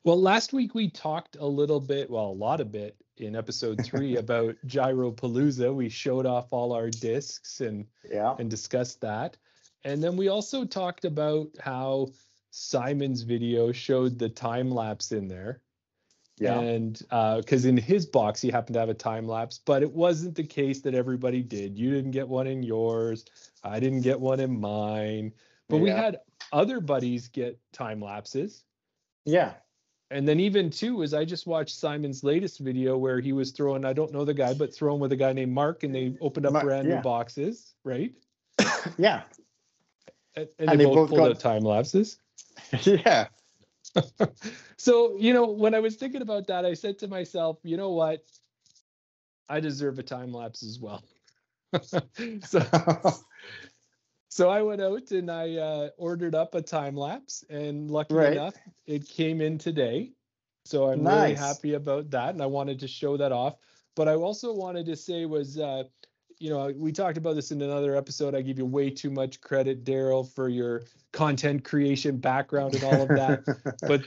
[0.05, 3.83] Well, last week we talked a little bit, well, a lot of bit in episode
[3.83, 5.73] three about Gyropalooza.
[5.73, 9.37] We showed off all our discs and yeah and discussed that.
[9.83, 12.09] And then we also talked about how
[12.51, 15.61] Simon's video showed the time lapse in there.
[16.39, 16.59] Yeah.
[16.59, 19.91] And because uh, in his box he happened to have a time lapse, but it
[19.91, 21.77] wasn't the case that everybody did.
[21.77, 23.25] You didn't get one in yours.
[23.63, 25.33] I didn't get one in mine.
[25.67, 25.83] But yeah.
[25.83, 26.19] we had
[26.51, 28.63] other buddies get time lapses.
[29.25, 29.53] Yeah.
[30.11, 33.85] And then even too is I just watched Simon's latest video where he was throwing,
[33.85, 36.47] I don't know the guy, but throwing with a guy named Mark and they opened
[36.47, 37.01] up Mark, brand yeah.
[37.01, 38.11] boxes, right?
[38.97, 39.21] yeah.
[40.35, 41.29] And, and, and they, they, both, both pulled got...
[41.31, 42.17] out time lapses.
[42.81, 43.27] yeah.
[44.77, 47.91] so, you know, when I was thinking about that, I said to myself, you know
[47.91, 48.23] what?
[49.47, 51.03] I deserve a time lapse as well.
[51.81, 52.61] so,
[54.29, 58.33] so I went out and I uh, ordered up a time lapse, and lucky right.
[58.33, 60.11] enough, it came in today.
[60.65, 61.23] So I'm nice.
[61.23, 63.55] really happy about that, and I wanted to show that off.
[63.95, 65.83] But I also wanted to say was, uh,
[66.39, 68.33] you know, we talked about this in another episode.
[68.33, 73.01] I give you way too much credit, Darryl, for your content creation background and all
[73.01, 73.75] of that.
[73.87, 74.03] but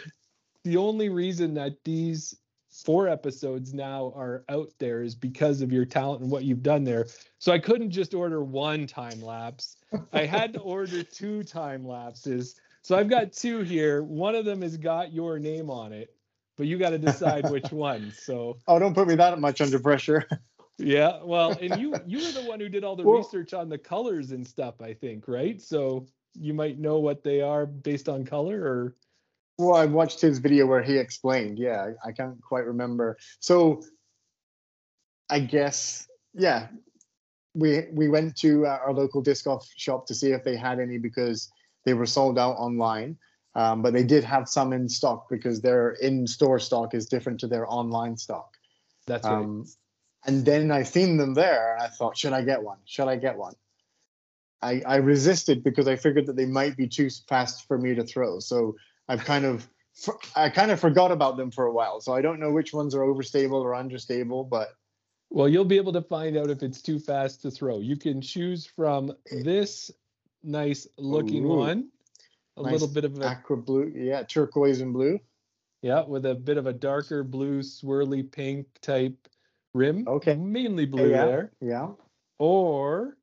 [0.65, 2.37] the only reason that these
[2.71, 6.85] four episodes now are out there is because of your talent and what you've done
[6.85, 7.07] there.
[7.39, 9.77] So I couldn't just order one time lapse.
[10.13, 12.57] I had to order two time lapses.
[12.81, 14.03] So I've got two here.
[14.03, 16.15] One of them has got your name on it,
[16.57, 18.13] but you got to decide which one.
[18.17, 20.27] So Oh, don't put me that much under pressure.
[20.83, 23.69] Yeah, well, and you you were the one who did all the well, research on
[23.69, 25.61] the colors and stuff, I think, right?
[25.61, 28.97] So you might know what they are based on color or
[29.59, 31.59] well, I watched his video where he explained.
[31.59, 33.19] Yeah, I, I can't quite remember.
[33.41, 33.83] So
[35.31, 36.69] I guess, yeah,
[37.55, 40.81] we we went to uh, our local disc golf shop to see if they had
[40.81, 41.51] any because
[41.85, 43.19] they were sold out online.
[43.55, 47.47] Um, but they did have some in stock because their in-store stock is different to
[47.47, 48.57] their online stock.
[49.07, 49.45] That's right.
[49.45, 49.67] Um,
[50.27, 52.79] and then I seen them there, and I thought, should I get one?
[52.85, 53.55] Should I get one?
[54.61, 58.05] I, I resisted because I figured that they might be too fast for me to
[58.05, 58.39] throw.
[58.39, 58.77] So
[59.09, 59.69] I've kind of
[60.35, 62.01] I kind of forgot about them for a while.
[62.01, 64.69] So I don't know which ones are overstable or understable, but
[65.31, 67.81] well, you'll be able to find out if it's too fast to throw.
[67.81, 69.43] You can choose from eh.
[69.43, 69.91] this
[70.43, 71.89] nice looking Ooh, one,
[72.57, 75.19] a nice little bit of a aqua blue, yeah, turquoise and blue.
[75.83, 79.17] Yeah, with a bit of a darker blue, swirly pink type
[79.75, 80.07] rim.
[80.07, 80.35] Okay.
[80.35, 81.53] Mainly blue yeah, there.
[81.61, 81.89] Yeah.
[82.39, 83.17] Or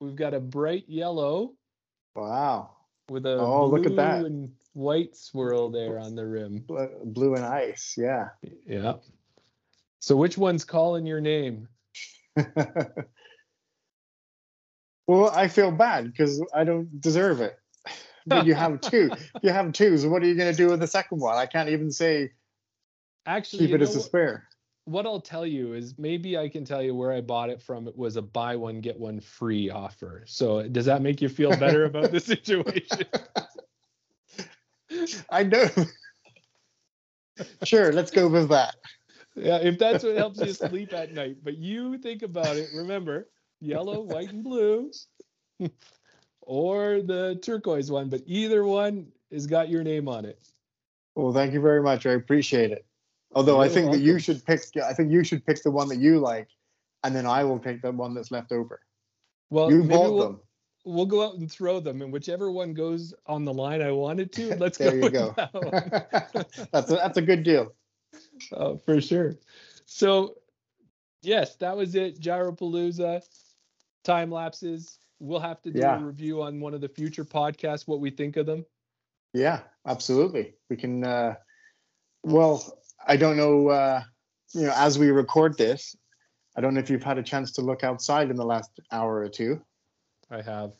[0.00, 1.52] we've got a bright yellow.
[2.14, 2.70] Wow.
[3.08, 4.24] With a oh, look at that.
[4.24, 6.64] and white swirl there on the rim.
[7.04, 8.28] Blue and ice, yeah.
[8.66, 8.94] Yeah.
[10.00, 11.68] So which one's calling your name?
[15.06, 17.56] well, I feel bad because I don't deserve it.
[18.26, 19.10] But you have two.
[19.42, 19.98] you have two.
[19.98, 21.36] So what are you going to do with the second one?
[21.36, 22.32] I can't even say.
[23.26, 24.46] Actually, keep it as a spare.
[24.86, 27.88] What I'll tell you is maybe I can tell you where I bought it from.
[27.88, 30.24] It was a buy one get one free offer.
[30.26, 33.06] So does that make you feel better about the situation?
[35.30, 35.68] I know.
[37.64, 38.76] sure, let's go with that.
[39.36, 41.38] Yeah, if that's what helps you sleep at night.
[41.42, 42.68] But you think about it.
[42.74, 43.28] Remember,
[43.60, 44.90] yellow, white, and blue,
[46.40, 48.08] or the turquoise one.
[48.08, 50.38] But either one has got your name on it.
[51.14, 52.06] Well, thank you very much.
[52.06, 52.86] I appreciate it.
[53.34, 54.60] Although I think that you should pick.
[54.82, 56.48] I think you should pick the one that you like,
[57.02, 58.80] and then I will pick the one that's left over.
[59.50, 60.40] Well, you bought we'll, them.
[60.84, 64.32] We'll go out and throw them, and whichever one goes on the line I wanted
[64.32, 65.06] to, let's there go.
[65.06, 65.34] you go.
[65.36, 67.72] That that's a, that's a good deal.
[68.52, 69.34] Oh, for sure.
[69.86, 70.36] So,
[71.22, 72.20] yes, that was it.
[72.20, 73.22] Gyropalooza,
[74.04, 74.98] time lapses.
[75.20, 76.00] We'll have to do yeah.
[76.00, 78.64] a review on one of the future podcasts, what we think of them.
[79.32, 80.54] Yeah, absolutely.
[80.70, 81.04] We can.
[81.04, 81.34] Uh,
[82.22, 83.68] well, I don't know.
[83.68, 84.02] Uh,
[84.54, 85.96] you know, as we record this,
[86.56, 89.18] I don't know if you've had a chance to look outside in the last hour
[89.18, 89.60] or two.
[90.30, 90.72] I have.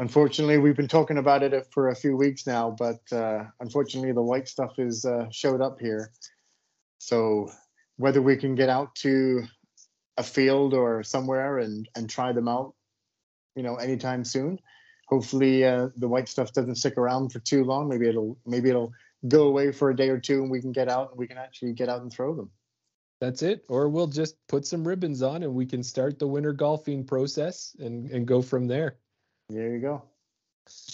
[0.00, 4.22] Unfortunately, we've been talking about it for a few weeks now, but uh, unfortunately, the
[4.22, 6.12] white stuff is uh, showed up here.
[6.98, 7.50] So
[7.96, 9.42] whether we can get out to
[10.16, 12.74] a field or somewhere and and try them out,
[13.56, 14.58] you know, anytime soon.
[15.08, 17.88] Hopefully, uh, the white stuff doesn't stick around for too long.
[17.88, 18.92] Maybe it'll maybe it'll
[19.26, 21.38] go away for a day or two, and we can get out and we can
[21.38, 22.50] actually get out and throw them.
[23.20, 23.64] That's it.
[23.68, 27.74] Or we'll just put some ribbons on and we can start the winter golfing process
[27.80, 28.98] and and go from there.
[29.48, 30.02] There you go.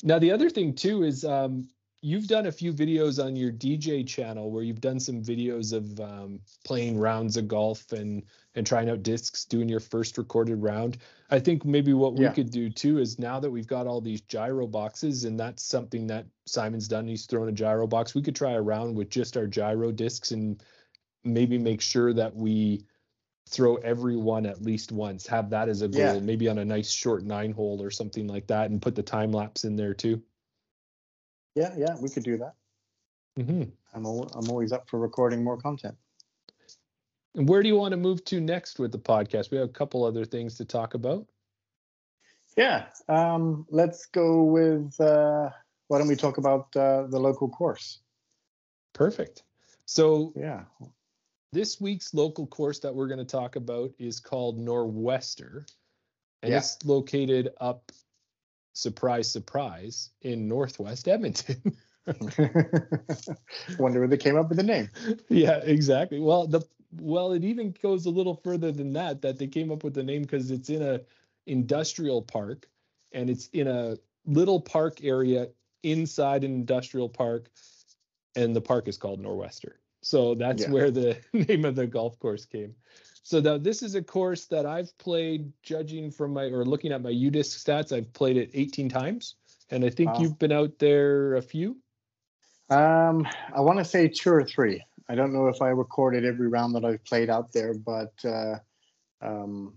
[0.02, 1.68] Now the other thing too is um,
[2.05, 5.99] you've done a few videos on your DJ channel where you've done some videos of
[5.99, 8.23] um, playing rounds of golf and
[8.55, 10.99] and trying out discs, doing your first recorded round.
[11.31, 12.33] I think maybe what we yeah.
[12.33, 16.07] could do too is now that we've got all these gyro boxes and that's something
[16.09, 17.09] that Simon's done.
[17.09, 18.14] He's thrown a gyro box.
[18.14, 20.62] We could try a round with just our gyro discs and
[21.25, 22.85] maybe make sure that we
[23.49, 25.27] throw every one at least once.
[25.27, 26.21] Have that as a goal, yeah.
[26.21, 29.33] maybe on a nice short nine hole or something like that, and put the time
[29.33, 30.23] lapse in there too.
[31.55, 32.55] Yeah, yeah, we could do that.
[33.38, 33.64] Mm-hmm.
[33.95, 35.97] I'm al- I'm always up for recording more content.
[37.35, 39.51] And where do you want to move to next with the podcast?
[39.51, 41.27] We have a couple other things to talk about.
[42.57, 44.99] Yeah, um, let's go with.
[45.01, 45.51] Uh,
[45.88, 48.01] why don't we talk about uh, the local course?
[48.93, 49.43] Perfect.
[49.87, 50.62] So yeah,
[51.53, 55.67] this week's local course that we're going to talk about is called Norwester,
[56.43, 56.59] and yeah.
[56.59, 57.90] it's located up,
[58.74, 61.76] surprise, surprise, in Northwest Edmonton.
[63.78, 64.90] Wonder where they came up with the name.
[65.30, 66.20] Yeah, exactly.
[66.20, 66.60] Well, the
[67.00, 69.22] well, it even goes a little further than that.
[69.22, 71.00] That they came up with the name because it's in a
[71.46, 72.68] industrial park,
[73.12, 75.48] and it's in a little park area
[75.82, 77.50] inside an industrial park,
[78.37, 79.72] and the park is called Norwester.
[80.02, 80.70] So that's yeah.
[80.70, 82.74] where the name of the golf course came.
[83.24, 87.00] So now this is a course that I've played, judging from my or looking at
[87.00, 89.37] my UDisc stats, I've played it 18 times,
[89.70, 90.20] and I think wow.
[90.20, 91.78] you've been out there a few.
[92.68, 94.84] Um, I want to say two or three.
[95.08, 98.56] I don't know if I recorded every round that I've played out there, but uh,
[99.22, 99.72] um,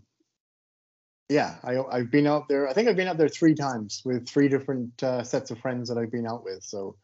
[1.30, 2.68] yeah, I, I've been out there.
[2.68, 5.88] I think I've been out there three times with three different uh, sets of friends
[5.88, 6.64] that I've been out with.
[6.64, 6.98] So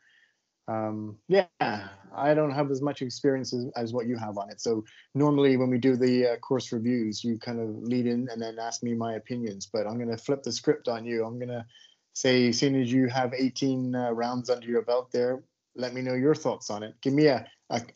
[0.68, 4.62] um, yeah, I don't have as much experience as, as, what you have on it.
[4.62, 8.42] So normally when we do the uh, course reviews, you kind of lead in and
[8.42, 9.68] then ask me my opinions.
[9.72, 11.26] But I'm going to flip the script on you.
[11.26, 11.66] I'm going to
[12.14, 15.44] say, as soon as you have 18 uh, rounds under your belt there,
[15.76, 16.96] let me know your thoughts on it.
[17.02, 17.46] Give me a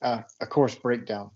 [0.01, 1.31] a, a course breakdown.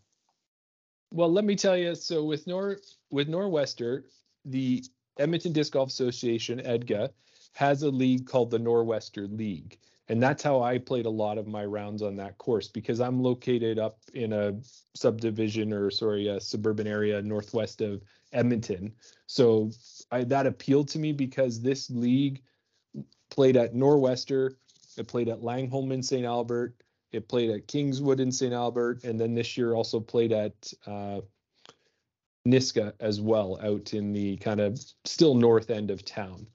[1.14, 1.96] Well, let me tell you.
[1.96, 2.78] So with Nor
[3.10, 4.04] with Norwester,
[4.46, 4.84] the
[5.20, 7.12] Edmonton Disc Golf Association (EDGA)
[7.54, 9.78] has a league called the Norwester League
[10.12, 13.24] and that's how I played a lot of my rounds on that course because I'm
[13.24, 14.54] located up in a
[14.94, 18.02] subdivision or sorry a suburban area northwest of
[18.34, 18.92] Edmonton.
[19.28, 19.72] So
[20.12, 22.42] I, that appealed to me because this league
[23.30, 24.56] played at Norwester,
[24.98, 26.26] it played at Langholm in St.
[26.26, 26.76] Albert,
[27.14, 28.54] it played at Kingswood in St.
[28.54, 31.22] Albert, and then this year also played at uh,
[32.46, 36.48] Nisga'a as well, out in the kind of still north end of town.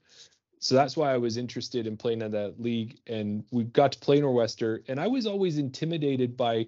[0.59, 2.99] So that's why I was interested in playing in that league.
[3.07, 6.67] And we got to play Norwester, and I was always intimidated by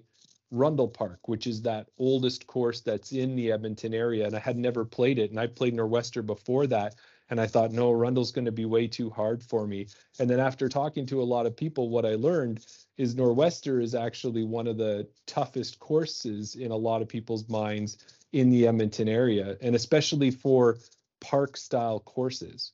[0.50, 4.26] Rundle Park, which is that oldest course that's in the Edmonton area.
[4.26, 5.30] And I had never played it.
[5.30, 6.96] And I played Norwester before that.
[7.30, 9.86] And I thought, no, Rundle's going to be way too hard for me.
[10.18, 13.94] And then after talking to a lot of people, what I learned is Norwester is
[13.94, 17.98] actually one of the toughest courses in a lot of people's minds
[18.32, 20.78] in the Edmonton area, and especially for
[21.20, 22.72] park style courses.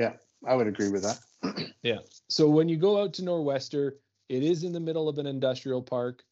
[0.00, 0.14] Yeah,
[0.46, 1.18] I would agree with that.
[1.82, 1.98] yeah.
[2.30, 3.96] So when you go out to Norwester,
[4.30, 6.24] it is in the middle of an industrial park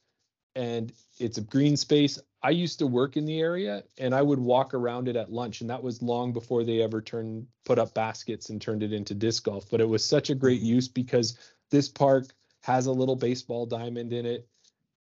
[0.54, 2.18] and it's a green space.
[2.42, 5.60] I used to work in the area and I would walk around it at lunch
[5.60, 9.12] and that was long before they ever turned put up baskets and turned it into
[9.12, 10.76] disc golf, but it was such a great mm-hmm.
[10.76, 11.36] use because
[11.70, 14.48] this park has a little baseball diamond in it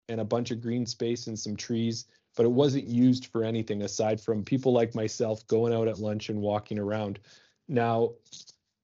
[0.09, 3.83] and a bunch of green space and some trees, but it wasn't used for anything
[3.83, 7.19] aside from people like myself going out at lunch and walking around.
[7.67, 8.13] Now,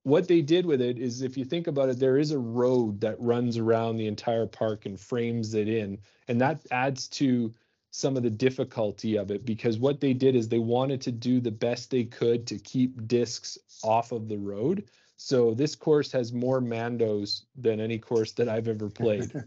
[0.03, 2.99] what they did with it is if you think about it there is a road
[3.01, 7.53] that runs around the entire park and frames it in and that adds to
[7.91, 11.39] some of the difficulty of it because what they did is they wanted to do
[11.39, 14.85] the best they could to keep discs off of the road.
[15.15, 19.31] So this course has more mandos than any course that i've ever played.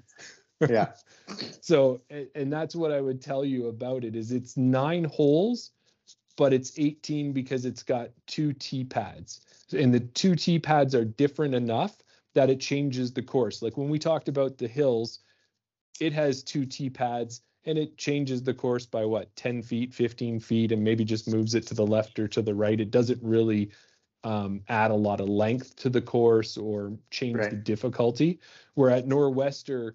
[0.71, 0.93] Yeah.
[1.61, 2.01] So
[2.37, 5.73] and that's what i would tell you about it is it's nine holes
[6.37, 9.41] but it's 18 because it's got two T pads.
[9.73, 11.97] and the two T pads are different enough
[12.35, 13.63] that it changes the course.
[13.63, 15.21] Like when we talked about the hills,
[16.01, 20.39] it has two T pads and it changes the course by what 10 feet, 15
[20.39, 22.81] feet, and maybe just moves it to the left or to the right.
[22.81, 23.71] It doesn't really
[24.23, 27.51] um, add a lot of length to the course or change right.
[27.51, 28.39] the difficulty.
[28.75, 29.93] Where at Norwester,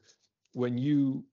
[0.53, 1.23] when you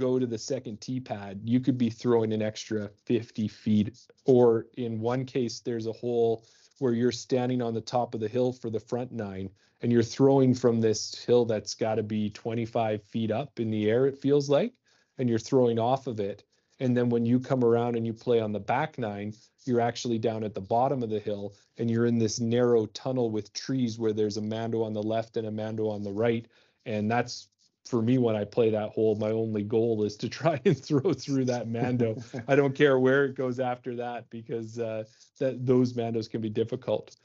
[0.00, 4.66] go to the second tee pad, you could be throwing an extra 50 feet, or
[4.76, 6.44] in one case, there's a hole
[6.78, 9.50] where you're standing on the top of the hill for the front nine
[9.82, 13.90] and you're throwing from this hill that's got to be 25 feet up in the
[13.90, 14.72] air, it feels like,
[15.18, 16.44] and you're throwing off of it.
[16.80, 19.34] And then when you come around and you play on the back nine,
[19.66, 23.30] you're actually down at the bottom of the hill and you're in this narrow tunnel
[23.30, 26.46] with trees where there's a mando on the left and a mando on the right.
[26.86, 27.49] And that's
[27.90, 31.12] for me when I play that hole, my only goal is to try and throw
[31.12, 32.16] through that mando.
[32.48, 35.04] I don't care where it goes after that because uh,
[35.40, 37.16] that those mandos can be difficult.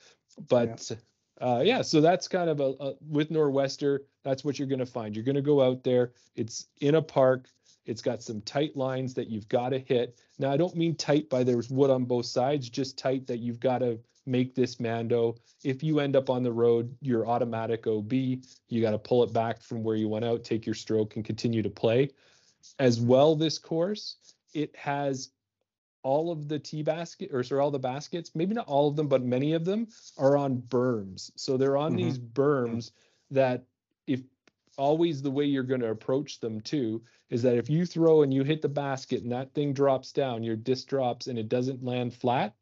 [0.49, 0.97] But yeah.
[1.41, 3.99] Uh, yeah, so that's kind of a, a with Norwester.
[4.23, 5.13] That's what you're going to find.
[5.15, 6.13] You're going to go out there.
[6.35, 7.49] It's in a park.
[7.85, 10.19] It's got some tight lines that you've got to hit.
[10.39, 13.59] Now, I don't mean tight by there's wood on both sides, just tight that you've
[13.59, 15.35] got to make this Mando.
[15.63, 19.33] If you end up on the road, your automatic OB, you got to pull it
[19.33, 22.09] back from where you went out, take your stroke, and continue to play.
[22.79, 24.17] As well, this course,
[24.53, 25.29] it has
[26.01, 29.07] all of the tee basket or sorry, all the baskets, maybe not all of them,
[29.07, 31.31] but many of them are on berms.
[31.35, 32.05] So they're on mm-hmm.
[32.05, 32.91] these berms
[33.31, 33.63] that
[34.77, 38.33] always the way you're going to approach them too is that if you throw and
[38.33, 41.83] you hit the basket and that thing drops down, your disc drops and it doesn't
[41.83, 42.55] land flat,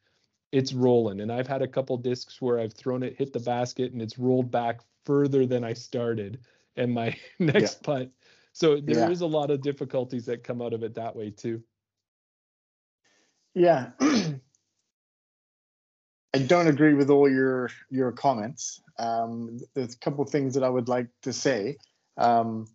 [0.51, 1.19] it's rolling.
[1.21, 4.19] And I've had a couple discs where I've thrown it, hit the basket, and it's
[4.19, 6.39] rolled back further than I started.
[6.75, 7.85] And my next yeah.
[7.85, 8.11] putt.
[8.53, 9.09] So there yeah.
[9.09, 11.63] is a lot of difficulties that come out of it that way too.
[13.55, 13.89] Yeah.
[16.35, 18.81] I don't agree with all your your comments.
[18.97, 21.77] Um, there's a couple of things that I would like to say.
[22.17, 22.67] Um,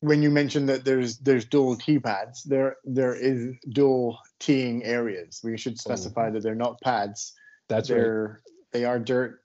[0.00, 5.40] when you mentioned that there's there's dual tee pads, there there is dual teeing areas.
[5.42, 6.32] We should specify oh.
[6.32, 7.34] that they're not pads.
[7.68, 8.54] That's they're right.
[8.72, 9.42] they are dirt.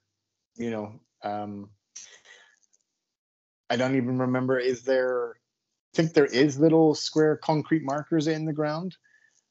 [0.56, 1.70] You know, um,
[3.68, 4.58] I don't even remember.
[4.58, 5.32] Is there?
[5.32, 8.96] I think there is little square concrete markers in the ground.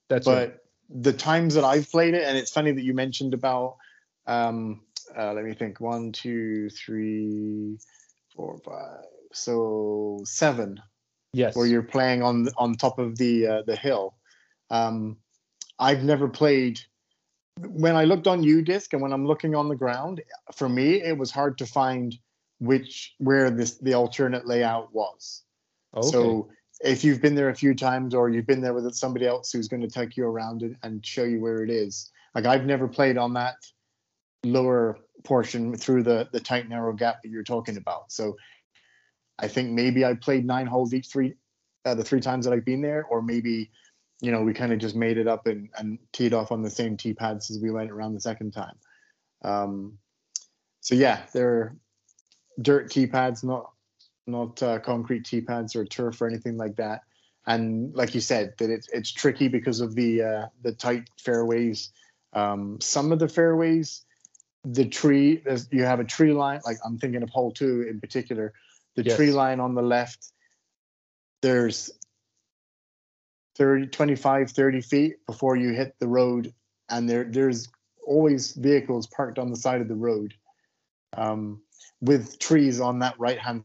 [0.09, 0.57] That's but right.
[0.89, 3.77] the times that I've played it, and it's funny that you mentioned about.
[4.25, 4.81] Um,
[5.17, 5.81] uh, let me think.
[5.81, 7.77] One, two, three,
[8.35, 9.05] four, five.
[9.31, 10.81] So seven
[11.33, 11.55] Yes.
[11.55, 14.15] Where you're playing on on top of the uh, the hill.
[14.69, 15.17] Um,
[15.79, 16.79] I've never played.
[17.59, 20.21] When I looked on UDisc and when I'm looking on the ground,
[20.55, 22.15] for me it was hard to find
[22.59, 25.43] which where this the alternate layout was.
[25.95, 26.07] Okay.
[26.07, 26.49] So
[26.81, 29.67] if you've been there a few times or you've been there with somebody else who's
[29.67, 32.87] going to take you around it and show you where it is, like I've never
[32.87, 33.55] played on that
[34.43, 38.11] lower portion through the the tight narrow gap that you're talking about.
[38.11, 38.37] So
[39.39, 41.33] I think maybe I played nine holes each three,
[41.85, 43.71] uh, the three times that I've been there, or maybe,
[44.21, 46.69] you know, we kind of just made it up and, and teed off on the
[46.69, 48.75] same tee pads as we went around the second time.
[49.43, 49.97] Um,
[50.81, 51.75] so yeah, they're
[52.61, 53.71] dirt tee pads, not
[54.27, 57.01] not uh, concrete tee pads or turf or anything like that.
[57.45, 61.91] And like you said, that it's it's tricky because of the uh, the tight fairways.
[62.33, 64.05] Um, some of the fairways,
[64.63, 65.41] the tree,
[65.71, 66.61] you have a tree line.
[66.65, 68.53] Like I'm thinking of hole two in particular,
[68.95, 69.15] the yes.
[69.15, 70.31] tree line on the left.
[71.41, 71.91] There's
[73.57, 76.53] 30, 25, 30 feet before you hit the road,
[76.89, 77.69] and there there's
[78.05, 80.33] always vehicles parked on the side of the road,
[81.17, 81.61] um,
[82.01, 83.63] with trees on that right hand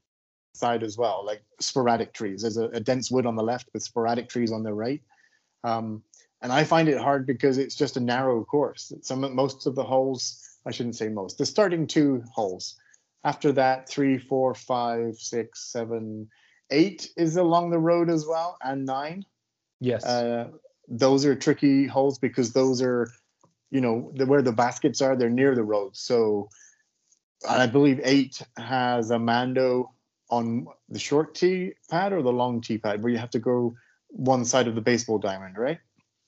[0.54, 2.42] side as well, like sporadic trees.
[2.42, 5.00] There's a, a, dense wood on the left with sporadic trees on the right.
[5.64, 6.02] Um,
[6.42, 8.92] and I find it hard because it's just a narrow course.
[9.02, 12.76] Some most of the holes, I shouldn't say most, the starting two holes.
[13.24, 16.28] After that, three, four, five, six, seven,
[16.70, 19.24] eight is along the road as well, and nine.
[19.80, 20.04] Yes.
[20.04, 20.48] Uh,
[20.88, 23.10] those are tricky holes because those are,
[23.70, 25.96] you know, the, where the baskets are, they're near the road.
[25.96, 26.48] So
[27.48, 29.92] I believe eight has a Mando
[30.30, 33.74] on the short tee pad or the long tee pad where you have to go
[34.08, 35.78] one side of the baseball diamond, right?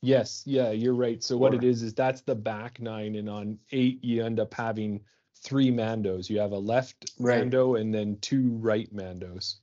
[0.02, 1.22] Yes, yeah, you're right.
[1.22, 4.54] So what it is is that's the back nine, and on eight you end up
[4.54, 5.02] having
[5.42, 6.30] three mandos.
[6.30, 7.40] You have a left right.
[7.40, 9.56] mando and then two right mandos.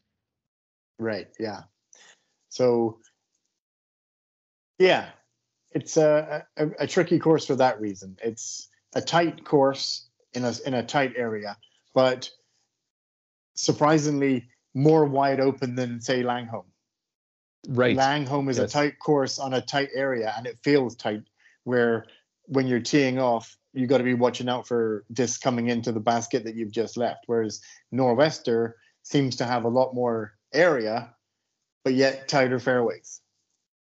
[0.99, 1.27] Right.
[1.39, 1.63] Yeah.
[2.49, 2.99] So
[4.79, 5.09] yeah,
[5.71, 8.17] it's a, a, a tricky course for that reason.
[8.23, 11.57] It's a tight course in a in a tight area,
[11.93, 12.29] but
[13.55, 16.65] surprisingly more wide open than say Langholm.
[17.67, 17.95] Right.
[17.95, 18.69] Langholm is yes.
[18.69, 21.23] a tight course on a tight area and it feels tight
[21.63, 22.05] where
[22.45, 25.99] when you're teeing off, you got to be watching out for discs coming into the
[25.99, 27.25] basket that you've just left.
[27.27, 27.61] Whereas
[27.93, 31.13] Norwester seems to have a lot more area,
[31.83, 33.21] but yet tighter fairways.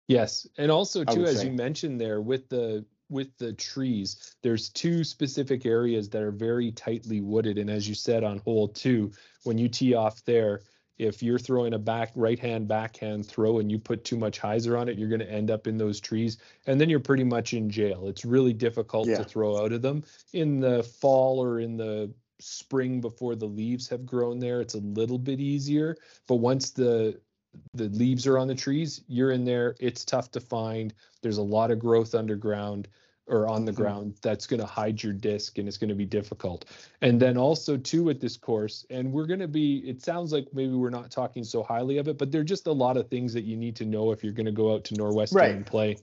[0.08, 0.46] Yes.
[0.56, 1.46] And also too, as say.
[1.46, 6.72] you mentioned there with the with the trees, there's two specific areas that are very
[6.72, 7.56] tightly wooded.
[7.56, 9.12] And as you said on hole two,
[9.44, 10.60] when you tee off there,
[10.98, 14.78] if you're throwing a back right hand backhand throw and you put too much hyzer
[14.78, 17.54] on it, you're going to end up in those trees and then you're pretty much
[17.54, 18.08] in jail.
[18.08, 19.18] It's really difficult yeah.
[19.18, 20.02] to throw out of them.
[20.32, 24.80] In the fall or in the spring before the leaves have grown there, it's a
[24.80, 25.96] little bit easier.
[26.26, 27.20] But once the
[27.74, 29.74] the leaves are on the trees, you're in there.
[29.80, 30.94] It's tough to find.
[31.22, 32.88] There's a lot of growth underground
[33.28, 33.82] or on the mm-hmm.
[33.82, 36.64] ground that's going to hide your disc and it's going to be difficult.
[37.02, 39.78] And then also too with this course, and we're going to be.
[39.78, 42.72] It sounds like maybe we're not talking so highly of it, but there're just a
[42.72, 44.94] lot of things that you need to know if you're going to go out to
[44.94, 45.54] Norwester right.
[45.54, 45.96] and play.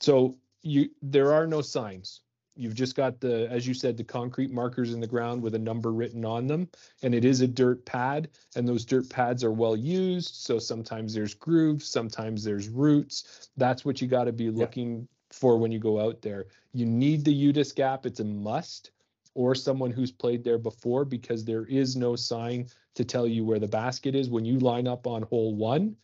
[0.00, 2.20] So you there are no signs.
[2.56, 5.58] You've just got the, as you said, the concrete markers in the ground with a
[5.58, 6.68] number written on them.
[7.02, 10.36] And it is a dirt pad, and those dirt pads are well used.
[10.36, 13.50] So sometimes there's grooves, sometimes there's roots.
[13.56, 15.06] That's what you got to be looking yeah.
[15.32, 16.46] For when you go out there.
[16.72, 18.90] You need the UDisc gap, it's a must,
[19.34, 23.58] or someone who's played there before because there is no sign to tell you where
[23.58, 24.30] the basket is.
[24.30, 25.96] When you line up on hole one,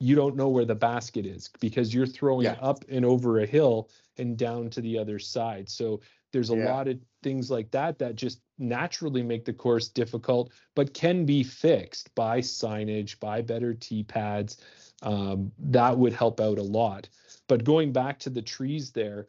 [0.00, 2.56] you don't know where the basket is because you're throwing yeah.
[2.60, 5.68] up and over a hill and down to the other side.
[5.68, 6.00] So
[6.32, 6.72] there's a yeah.
[6.72, 11.42] lot of things like that that just naturally make the course difficult, but can be
[11.42, 14.58] fixed by signage, by better tee pads.
[15.02, 17.08] Um, that would help out a lot.
[17.48, 19.26] But going back to the trees there,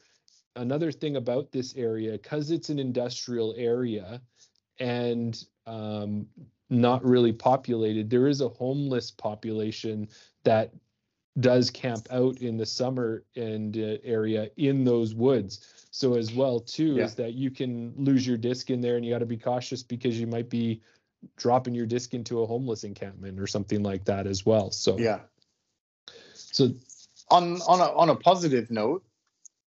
[0.55, 4.21] another thing about this area, because it's an industrial area
[4.79, 6.27] and um,
[6.69, 10.07] not really populated, there is a homeless population
[10.43, 10.73] that
[11.39, 15.87] does camp out in the summer and uh, area in those woods.
[15.91, 17.05] So as well too yeah.
[17.05, 19.81] is that you can lose your disc in there, and you got to be cautious
[19.81, 20.81] because you might be
[21.37, 24.71] dropping your disc into a homeless encampment or something like that as well.
[24.71, 25.19] So yeah.
[26.33, 26.69] So
[27.31, 29.03] on on a on a positive note,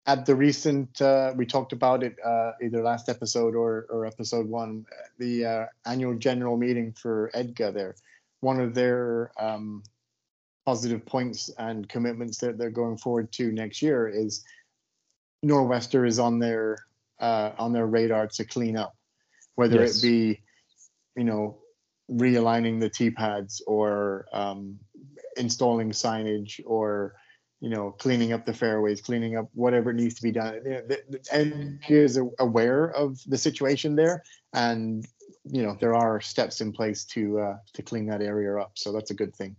[0.05, 4.47] at the recent uh, we talked about it uh, either last episode or or episode
[4.47, 4.85] one,
[5.17, 7.95] the uh, annual general meeting for EDGA there.
[8.41, 9.83] One of their um,
[10.65, 14.43] positive points and commitments that they're going forward to next year is
[15.45, 16.77] Norwester is on their
[17.19, 18.95] uh, on their radar to clean up,
[19.55, 19.97] whether yes.
[19.97, 20.41] it be,
[21.15, 21.57] you know,
[22.09, 24.79] realigning the tee pads or um,
[25.37, 27.15] installing signage or
[27.59, 30.61] you know cleaning up the fairways, cleaning up whatever needs to be done.
[31.31, 35.05] And he is aware of the situation there, and
[35.43, 38.71] you know there are steps in place to uh, to clean that area up.
[38.75, 39.55] So that's a good thing.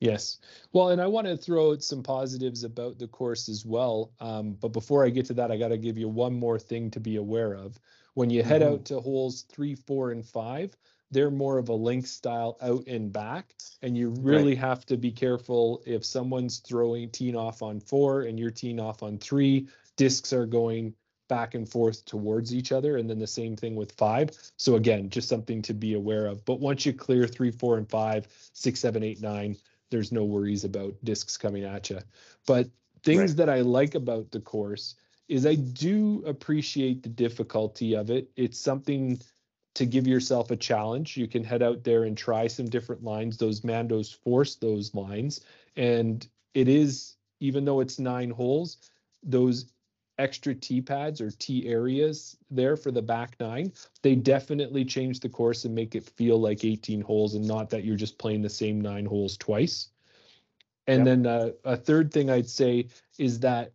[0.00, 0.38] Yes.
[0.72, 4.12] Well, and I want to throw out some positives about the course as well.
[4.20, 6.90] Um, but before I get to that, I got to give you one more thing
[6.92, 7.78] to be aware of.
[8.14, 8.74] When you head mm-hmm.
[8.74, 10.76] out to holes three, four, and five,
[11.10, 13.54] they're more of a link style out and back.
[13.82, 14.58] And you really right.
[14.58, 19.02] have to be careful if someone's throwing teeing off on four and you're teeing off
[19.02, 20.94] on three, discs are going
[21.28, 22.96] back and forth towards each other.
[22.96, 24.30] And then the same thing with five.
[24.56, 26.44] So again, just something to be aware of.
[26.44, 29.56] But once you clear three, four, and five, six, seven, eight, nine,
[29.90, 32.00] there's no worries about discs coming at you.
[32.46, 32.68] But
[33.02, 33.36] things right.
[33.38, 34.94] that I like about the course
[35.28, 38.30] is I do appreciate the difficulty of it.
[38.36, 39.20] It's something
[39.78, 41.16] to give yourself a challenge.
[41.16, 43.36] You can head out there and try some different lines.
[43.36, 45.40] Those Mandos force those lines.
[45.76, 48.78] And it is, even though it's nine holes,
[49.22, 49.72] those
[50.18, 53.72] extra tee pads or tee areas there for the back nine,
[54.02, 57.84] they definitely change the course and make it feel like 18 holes and not that
[57.84, 59.90] you're just playing the same nine holes twice.
[60.88, 61.22] And yep.
[61.22, 63.74] then uh, a third thing I'd say is that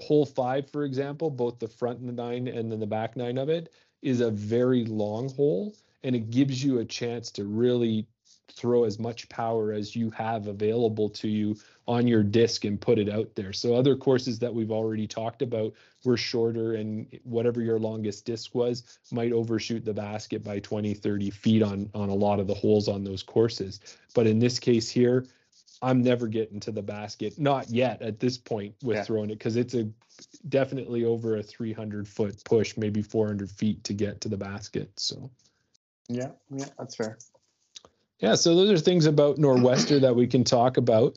[0.00, 3.72] hole five, for example, both the front nine and then the back nine of it
[4.02, 8.06] is a very long hole and it gives you a chance to really
[8.52, 12.98] throw as much power as you have available to you on your disc and put
[12.98, 13.52] it out there.
[13.52, 15.72] So other courses that we've already talked about
[16.04, 21.30] were shorter and whatever your longest disc was might overshoot the basket by 20, 30
[21.30, 23.80] feet on on a lot of the holes on those courses.
[24.14, 25.26] But in this case here,
[25.82, 29.04] I'm never getting to the basket, not yet at this point with yeah.
[29.04, 29.88] throwing it because it's a
[30.48, 34.90] definitely over a 300 foot push, maybe 400 feet to get to the basket.
[34.96, 35.30] So,
[36.08, 37.18] yeah, yeah, that's fair.
[38.18, 41.16] Yeah, so those are things about Norwester that we can talk about.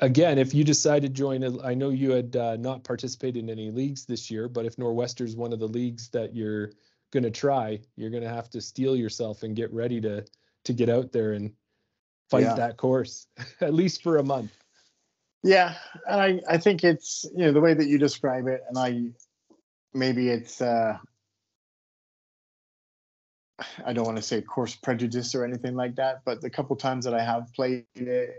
[0.00, 3.70] Again, if you decide to join, I know you had uh, not participated in any
[3.70, 6.72] leagues this year, but if Norwester is one of the leagues that you're
[7.12, 10.24] going to try, you're going to have to steel yourself and get ready to
[10.64, 11.52] to get out there and
[12.32, 12.54] fight yeah.
[12.54, 13.26] that course
[13.60, 14.52] at least for a month.
[15.44, 15.74] Yeah,
[16.06, 19.10] and I I think it's you know the way that you describe it, and I
[19.92, 20.96] maybe it's uh
[23.84, 27.04] I don't want to say course prejudice or anything like that, but the couple times
[27.04, 28.34] that I have played it,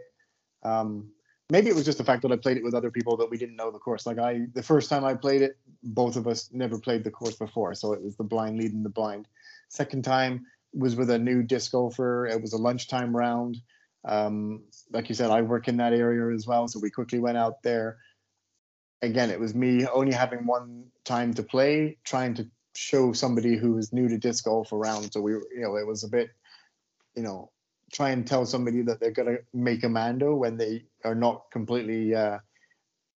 [0.63, 1.11] um,
[1.49, 3.37] maybe it was just the fact that I played it with other people that we
[3.37, 4.05] didn't know the course.
[4.05, 7.35] Like I, the first time I played it, both of us never played the course
[7.35, 9.27] before, so it was the blind leading the blind.
[9.69, 12.25] Second time was with a new disc golfer.
[12.25, 13.61] It was a lunchtime round.
[14.05, 17.37] Um, like you said, I work in that area as well, so we quickly went
[17.37, 17.97] out there.
[19.01, 23.77] Again, it was me only having one time to play, trying to show somebody who
[23.77, 25.11] is new to disc golf around.
[25.13, 26.29] So we, you know, it was a bit,
[27.15, 27.51] you know,
[27.91, 31.51] try and tell somebody that they're going to make a Mando when they are not
[31.51, 32.39] completely uh,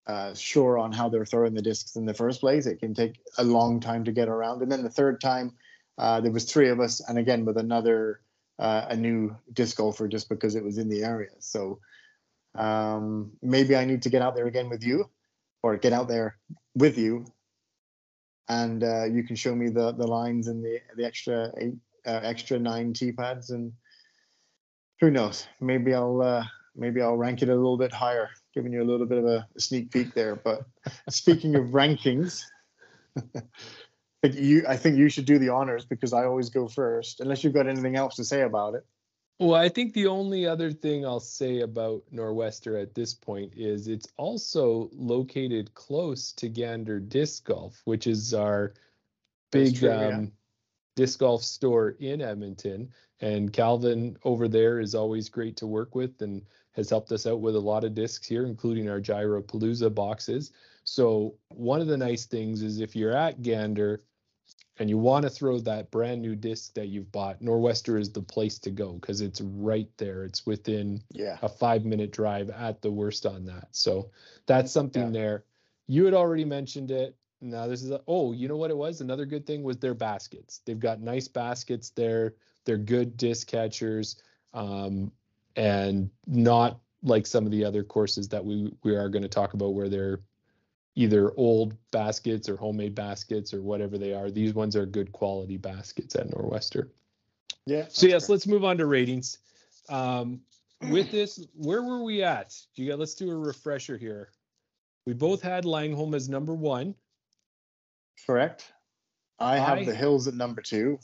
[0.06, 2.66] uh, sure on how they're throwing the discs in the first place.
[2.66, 4.62] It can take a long time to get around.
[4.62, 5.54] And then the third time,
[5.98, 8.22] uh, there was three of us, and again with another
[8.60, 11.32] uh, a new disc golfer, just because it was in the area.
[11.40, 11.80] So
[12.56, 15.10] um, maybe I need to get out there again with you,
[15.64, 16.38] or get out there
[16.76, 17.26] with you.
[18.50, 22.22] And uh, you can show me the the lines and the the extra eight uh,
[22.24, 23.74] extra nine tee pads and
[25.00, 25.46] who knows?
[25.62, 26.44] Maybe i'll uh,
[26.76, 29.48] maybe i'll rank it a little bit higher giving you a little bit of a,
[29.56, 30.36] a sneak peek there.
[30.36, 30.66] But
[31.10, 32.44] speaking of rankings
[34.36, 37.54] you i think you should do the honors because i always go first unless you've
[37.54, 38.86] got anything else to say about it
[39.40, 43.88] well, I think the only other thing I'll say about Norwester at this point is
[43.88, 48.74] it's also located close to Gander Disc Golf, which is our
[49.52, 50.30] big true, um, yeah.
[50.96, 52.92] disc golf store in Edmonton.
[53.22, 57.40] And Calvin over there is always great to work with and has helped us out
[57.40, 60.52] with a lot of discs here, including our Gyro Gyropalooza boxes.
[60.84, 64.02] So one of the nice things is if you're at Gander,
[64.80, 68.22] and you want to throw that brand new disc that you've bought, Norwester is the
[68.22, 70.24] place to go because it's right there.
[70.24, 71.38] It's within yeah.
[71.42, 73.70] a five minute drive at the worst on that.
[73.72, 74.12] So
[74.46, 75.20] that's something yeah.
[75.20, 75.44] there.
[75.88, 77.16] You had already mentioned it.
[77.42, 79.02] Now this is a, oh, you know what it was?
[79.02, 80.62] Another good thing was their baskets.
[80.66, 82.36] They've got nice baskets there.
[82.66, 84.22] They're good disc catchers,
[84.54, 85.12] um,
[85.56, 89.54] and not like some of the other courses that we we are going to talk
[89.54, 90.20] about where they're
[90.98, 94.32] either old baskets or homemade baskets or whatever they are.
[94.32, 96.90] These ones are good quality baskets at Norwester.
[97.68, 97.86] Yeah.
[97.90, 99.38] So yes, let's move on to ratings.
[99.90, 100.42] Um,
[100.90, 102.56] with this, where were we at?
[102.76, 102.98] You got.
[102.98, 104.32] Let's do a refresher here.
[105.06, 106.96] We both had Langholm as number one.
[108.26, 108.74] Correct.
[109.40, 110.98] I have I, the Hills at number two.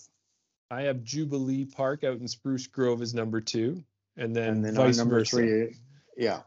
[0.71, 3.83] I have Jubilee Park out in Spruce Grove as number two,
[4.17, 5.35] and then, and then vice number versa.
[5.35, 5.75] three.
[6.17, 6.39] Yeah.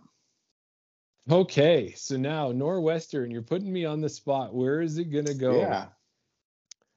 [1.30, 4.54] Okay, so now Nor'Western, you're putting me on the spot.
[4.54, 5.58] Where is it gonna go?
[5.58, 5.86] Yeah.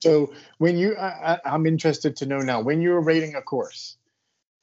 [0.02, 2.62] So when you, I, I'm interested to know now.
[2.62, 3.98] When you're rating a course,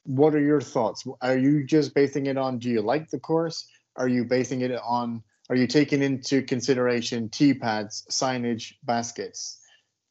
[0.03, 1.05] what are your thoughts?
[1.21, 2.59] Are you just basing it on?
[2.59, 3.67] Do you like the course?
[3.97, 5.21] Are you basing it on?
[5.49, 9.59] Are you taking into consideration tee pads, signage, baskets?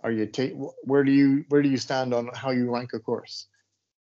[0.02, 0.52] Are you take?
[0.84, 3.46] Where do you where do you stand on how you rank a course?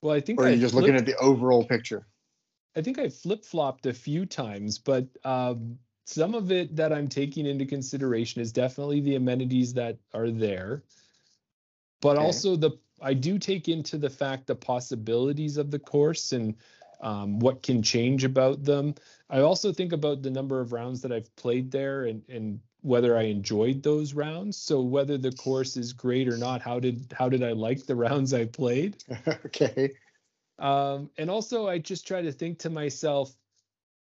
[0.02, 2.06] Well, I think or are I you just looking at the overall picture?
[2.76, 7.08] I think I flip flopped a few times, but um, some of it that I'm
[7.08, 10.84] taking into consideration is definitely the amenities that are there,
[12.00, 12.24] but Okay.
[12.24, 16.54] also the I do take into the fact the possibilities of the course and
[17.00, 18.94] um, what can change about them.
[19.30, 23.16] I also think about the number of rounds that I've played there and and whether
[23.16, 24.56] I enjoyed those rounds.
[24.56, 27.96] So whether the course is great or not, how did how did I like the
[28.06, 29.02] rounds I played?
[29.46, 29.92] okay.
[30.60, 33.34] Um, and also, I just try to think to myself,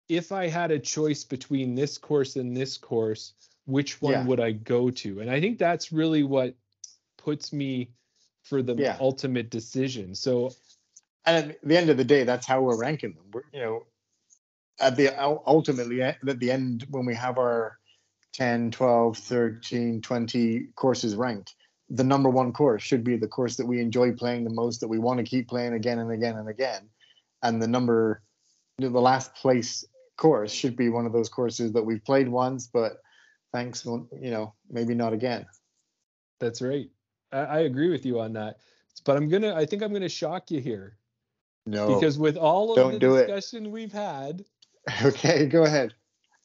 [0.08, 3.32] if I had a choice between this course and this course,
[3.64, 4.24] which one Yeah.
[4.26, 5.20] would I go to?
[5.20, 6.54] And I think that's really what
[7.16, 7.90] puts me
[8.42, 8.96] for the Yeah.
[9.00, 10.14] ultimate decision.
[10.14, 10.52] So,
[11.24, 13.24] And at the end of the day, that's how we're ranking them.
[13.32, 13.86] We're, you know,
[14.78, 17.78] at the ultimately at the end when we have our
[18.34, 21.54] 10, 12, 13, 20 courses ranked,
[21.90, 24.88] the number one course should be the course that we enjoy playing the most, that
[24.88, 26.88] we want to keep playing again and again and again.
[27.42, 28.22] And the number,
[28.78, 29.84] the last place
[30.16, 32.98] course should be one of those courses that we've played once, but
[33.52, 35.46] thanks, you know, maybe not again.
[36.40, 36.88] that's right.
[37.32, 38.58] I, I agree with you on that.
[39.04, 40.96] But I'm gonna, I think I'm gonna shock you here
[41.66, 41.94] No.
[41.94, 43.26] because with all of Don't the do it.
[43.26, 44.44] discussion we've had,
[45.04, 45.94] okay, go ahead.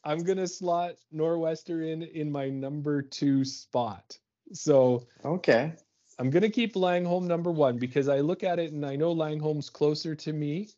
[0.04, 4.18] I'm gonna slot Norwester in in my number two spot.
[4.54, 5.74] So Okay.
[6.18, 9.70] I'm gonna keep Langholm number one because I look at it and I know Langholm's
[9.70, 10.70] closer to me.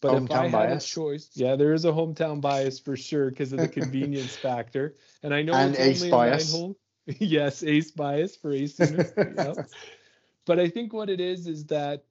[0.00, 0.84] But if I Hometown had bias.
[0.84, 4.96] a choice, yeah, there is a hometown bias for sure because of the convenience factor.
[5.22, 6.52] And I know And it's only bias.
[6.52, 6.76] Langholm.
[7.06, 9.60] yes, ace bias for ace yep.
[10.46, 12.04] But I think what it is is that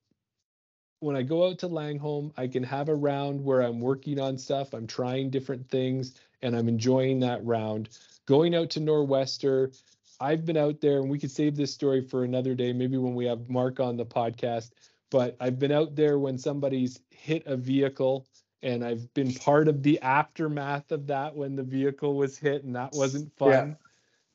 [0.99, 4.37] when I go out to Langholm, I can have a round where I'm working on
[4.37, 7.89] stuff, I'm trying different things, and I'm enjoying that round.
[8.25, 9.73] Going out to Norwester,
[10.21, 13.15] I've been out there, and we could save this story for another day, maybe when
[13.15, 14.71] we have Mark on the podcast.
[15.11, 18.27] But I've been out there when somebody's hit a vehicle,
[18.61, 22.75] and I've been part of the aftermath of that when the vehicle was hit, and
[22.75, 23.77] that wasn't fun.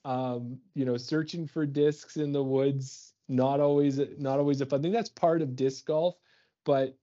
[0.04, 4.82] Um, you know, searching for discs in the woods, not always, not always a fun
[4.82, 4.92] thing.
[4.92, 6.16] That's part of disc golf,
[6.64, 6.96] but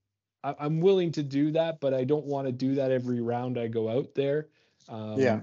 [0.43, 3.57] I, I'm willing to do that, but I don't want to do that every round
[3.57, 4.47] I go out there.
[4.89, 5.41] Um, Yeah.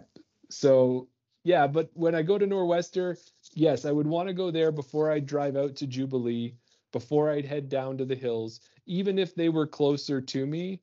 [0.51, 1.09] So
[1.45, 3.17] yeah, but when I go to Norwester,
[3.55, 6.55] yes, I would want to go there before I drive out to Jubilee,
[6.93, 10.81] before I'd head down to the hills, even if they were closer to me.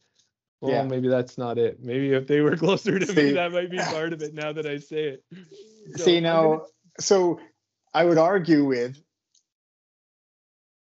[0.61, 0.83] Well, Yeah.
[0.83, 1.79] maybe that's not it.
[1.83, 4.65] Maybe if they were closer to me, that might be part of it now that
[4.65, 5.23] I say it.
[5.97, 6.63] So See now, gonna-
[6.99, 7.39] so
[7.93, 9.01] I would argue with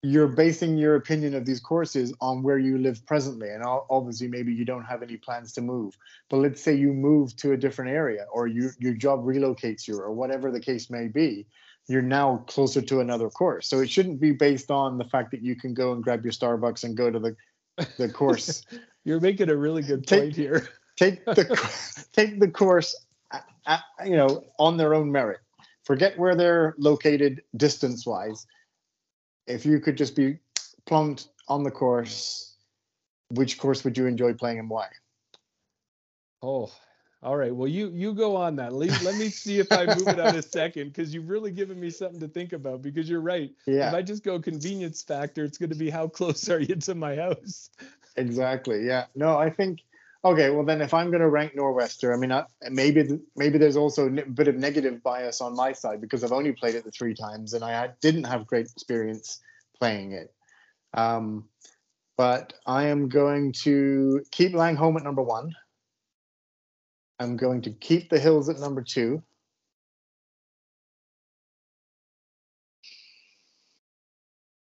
[0.01, 4.53] you're basing your opinion of these courses on where you live presently, and obviously maybe
[4.53, 5.97] you don't have any plans to move.
[6.29, 9.99] But let's say you move to a different area, or you, your job relocates you,
[9.99, 11.45] or whatever the case may be.
[11.87, 15.41] You're now closer to another course, so it shouldn't be based on the fact that
[15.41, 17.35] you can go and grab your Starbucks and go to the
[17.97, 18.63] the course
[19.05, 20.67] You're making a really good Take- point here.
[20.97, 22.95] take the take the course
[24.05, 25.39] you know on their own merit
[25.83, 28.45] forget where they're located distance wise
[29.49, 30.37] if you could just be
[30.85, 32.55] plumped on the course
[33.31, 34.87] which course would you enjoy playing and why
[36.41, 36.71] Oh,
[37.21, 37.53] all right.
[37.53, 38.71] Well, you you go on that.
[38.71, 41.77] Let, let me see if I move it out a second because you've really given
[41.77, 42.81] me something to think about.
[42.81, 43.51] Because you're right.
[43.65, 43.89] Yeah.
[43.89, 46.95] If I just go convenience factor, it's going to be how close are you to
[46.95, 47.69] my house?
[48.15, 49.79] exactly yeah no i think
[50.23, 53.77] okay well then if i'm going to rank norwester i mean I, maybe maybe there's
[53.77, 56.91] also a bit of negative bias on my side because i've only played it the
[56.91, 59.39] three times and i didn't have great experience
[59.79, 60.33] playing it.
[60.93, 61.45] Um,
[62.17, 65.53] but i am going to keep langholm at number one.
[67.19, 69.23] I'm going to keep the hills at number two.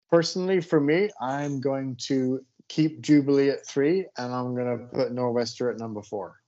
[0.10, 5.72] Personally for me i'm going to keep Jubilee at three, and I'm gonna put Norwester
[5.72, 6.40] at number four.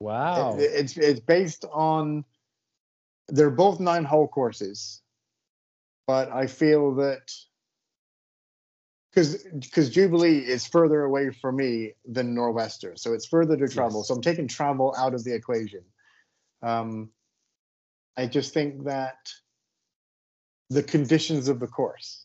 [0.00, 0.56] Wow.
[0.58, 2.24] It- it's it's based on
[3.28, 5.02] they're both nine hole courses,
[6.06, 7.32] but I feel that
[9.10, 14.00] because because Jubilee is further away from me than Norwester, so it's further to travel.
[14.00, 14.08] Yes.
[14.08, 15.84] So I'm taking travel out of the equation.
[16.62, 17.10] Um,
[18.16, 19.16] I just think that
[20.70, 22.23] the conditions of the course.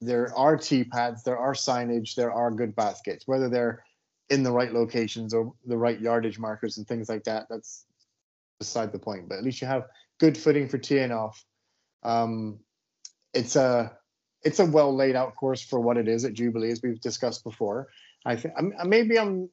[0.00, 3.26] There are tee pads, there are signage, there are good baskets.
[3.26, 3.84] Whether they're
[4.30, 7.84] in the right locations or the right yardage markers and things like that, that's
[8.58, 9.28] beside the point.
[9.28, 9.86] But at least you have
[10.18, 11.44] good footing for teeing off.
[12.02, 12.60] Um,
[13.34, 13.96] it's a
[14.42, 17.44] it's a well laid out course for what it is at Jubilee, as we've discussed
[17.44, 17.88] before.
[18.24, 19.50] I think maybe I'm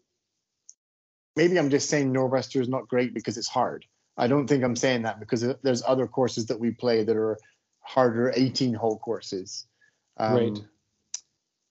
[1.36, 3.86] maybe I'm just saying Norwester is not great because it's hard.
[4.18, 7.38] I don't think I'm saying that because there's other courses that we play that are
[7.82, 9.66] harder 18 hole courses.
[10.20, 10.60] Um, Right.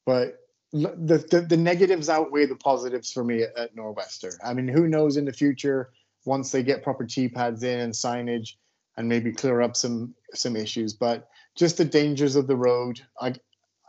[0.05, 0.40] But
[0.72, 4.34] the, the the negatives outweigh the positives for me at, at Norwester.
[4.44, 5.90] I mean, who knows in the future
[6.24, 8.55] once they get proper T pads in and signage
[8.97, 10.92] and maybe clear up some some issues.
[10.92, 13.01] But just the dangers of the road.
[13.20, 13.34] I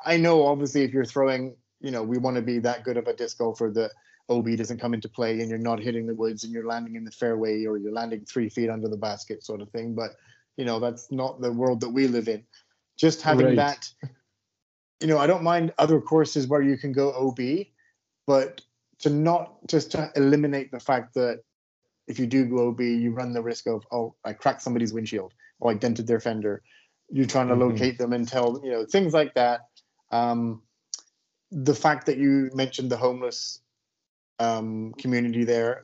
[0.05, 3.07] I know obviously if you're throwing, you know, we want to be that good of
[3.07, 3.91] a disc golfer that
[4.29, 7.03] OB doesn't come into play and you're not hitting the woods and you're landing in
[7.03, 9.93] the fairway or you're landing three feet under the basket sort of thing.
[9.93, 10.11] But
[10.55, 12.43] you know, that's not the world that we live in.
[12.97, 13.55] Just having Right.
[13.57, 13.89] that,
[14.99, 17.67] you know, I don't mind other courses where you can go OB,
[18.25, 18.61] but
[18.99, 21.41] to not just to eliminate the fact that
[22.07, 25.33] if you do go OB, you run the risk of, oh, I cracked somebody's windshield
[25.59, 26.63] or I dented their fender.
[27.09, 27.59] You're trying to Mhm.
[27.59, 29.61] locate them and tell, you know, things like that.
[30.11, 30.63] Um,
[31.51, 33.61] the fact that you mentioned the homeless
[34.39, 35.83] um, community there,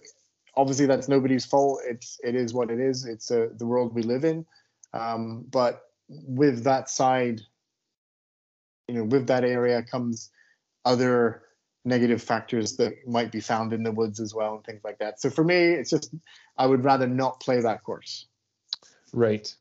[0.55, 1.81] obviously that's nobody's fault.
[1.85, 3.05] It's it is what it is.
[3.05, 4.45] It's uh, the world we live in.
[4.93, 7.41] Um, but with that side,
[8.87, 10.29] you know, with that area comes
[10.85, 11.43] other
[11.85, 15.19] negative factors that might be found in the woods as well and things like that.
[15.19, 16.13] So for me, it's just
[16.57, 18.27] I would rather not play that course.
[19.11, 19.53] Right.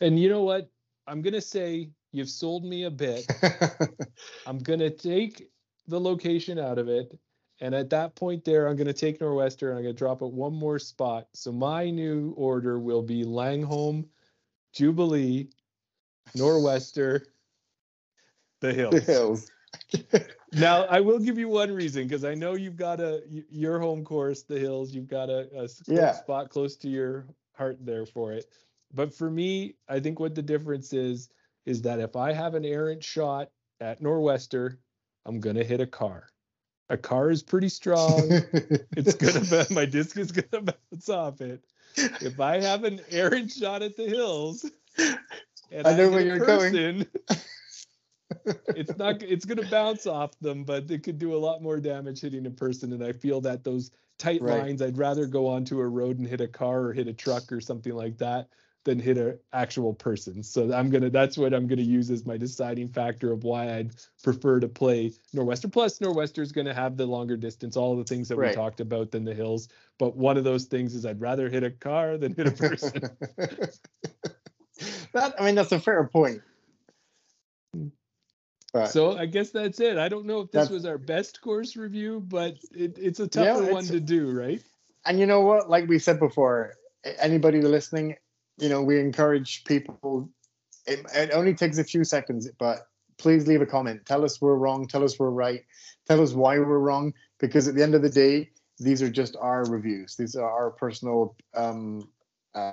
[0.00, 0.70] And you know what?
[1.06, 3.26] I'm gonna say you've sold me a bit.
[4.46, 5.50] I'm gonna take
[5.88, 7.18] the location out of it.
[7.60, 10.52] And at that point there, I'm gonna take Norwester and I'm gonna drop it one
[10.52, 11.28] more spot.
[11.32, 14.06] So my new order will be Langholm,
[14.72, 15.48] Jubilee,
[16.36, 17.24] Norwester,
[18.60, 18.94] the Hills.
[18.94, 19.50] the hills.
[20.52, 24.04] Now I will give you one reason because I know you've got a your home
[24.04, 24.94] course, the hills.
[24.94, 26.12] You've got a, close Yeah.
[26.12, 28.46] spot close to your heart there for it.
[28.94, 31.28] But for me, I think what the difference is
[31.66, 33.50] is that if I have an errant shot
[33.80, 34.78] at Norwester,
[35.26, 36.28] I'm gonna hit a car.
[36.88, 38.20] A car is pretty strong.
[38.96, 41.64] it's gonna ba- my disc is gonna bounce off it.
[41.96, 44.64] If I have an errant shot at the hills,
[45.70, 47.06] and I know hit where a you're going.
[48.68, 51.80] It's not it's going to bounce off them but it could do a lot more
[51.80, 54.58] damage hitting a person and i feel that those tight Right.
[54.58, 57.50] lines i'd rather go onto a road and hit a car or hit a truck
[57.52, 58.48] or something like that
[58.84, 60.44] than hit an actual person.
[60.44, 63.42] So i'm going to that's what i'm going to use as my deciding factor of
[63.42, 63.90] why i'd
[64.22, 65.70] prefer to play norwester.
[65.72, 68.78] Plus norwester is going to have the longer distance all the things that we talked
[68.78, 69.68] about than the hills
[69.98, 73.02] but one of those things is i'd rather hit a car than hit a person.
[75.14, 76.42] That I mean that's a fair point.
[77.74, 77.88] Hmm.
[78.72, 79.96] But So I guess that's it.
[79.96, 83.24] I don't know if this That's- was our best course review, but it, it's a
[83.24, 84.62] Yeah, tougher one to do, right?
[85.04, 85.70] and you know what?
[85.70, 86.74] Like we said before,
[87.18, 88.16] anybody listening,
[88.58, 90.28] you know, we encourage people.
[90.86, 92.88] It, it only takes a few seconds, but
[93.18, 94.04] please leave a comment.
[94.04, 94.86] Tell us we're wrong.
[94.88, 95.60] Tell us we're right.
[96.06, 97.14] Tell us why we're wrong.
[97.38, 100.16] Because at the end of the day, these are just our reviews.
[100.16, 102.08] These are our personal um,
[102.54, 102.72] uh,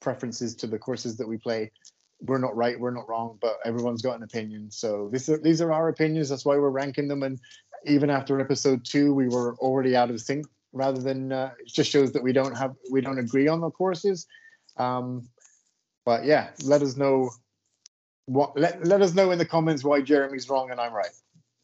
[0.00, 1.72] preferences to the courses that we play.
[2.20, 2.78] We're not right.
[2.78, 3.38] We're not wrong.
[3.40, 4.70] But everyone's got an opinion.
[4.70, 6.28] So these are these are our opinions.
[6.28, 7.22] That's why we're ranking them.
[7.22, 7.38] And
[7.84, 11.90] even after episode two, we were already out of sync rather than uh, it just
[11.90, 14.26] shows that we don't have we don't agree on the courses
[14.76, 15.26] um
[16.04, 17.30] but yeah let us know
[18.26, 21.14] what let, let us know in the comments why jeremy's wrong and i'm right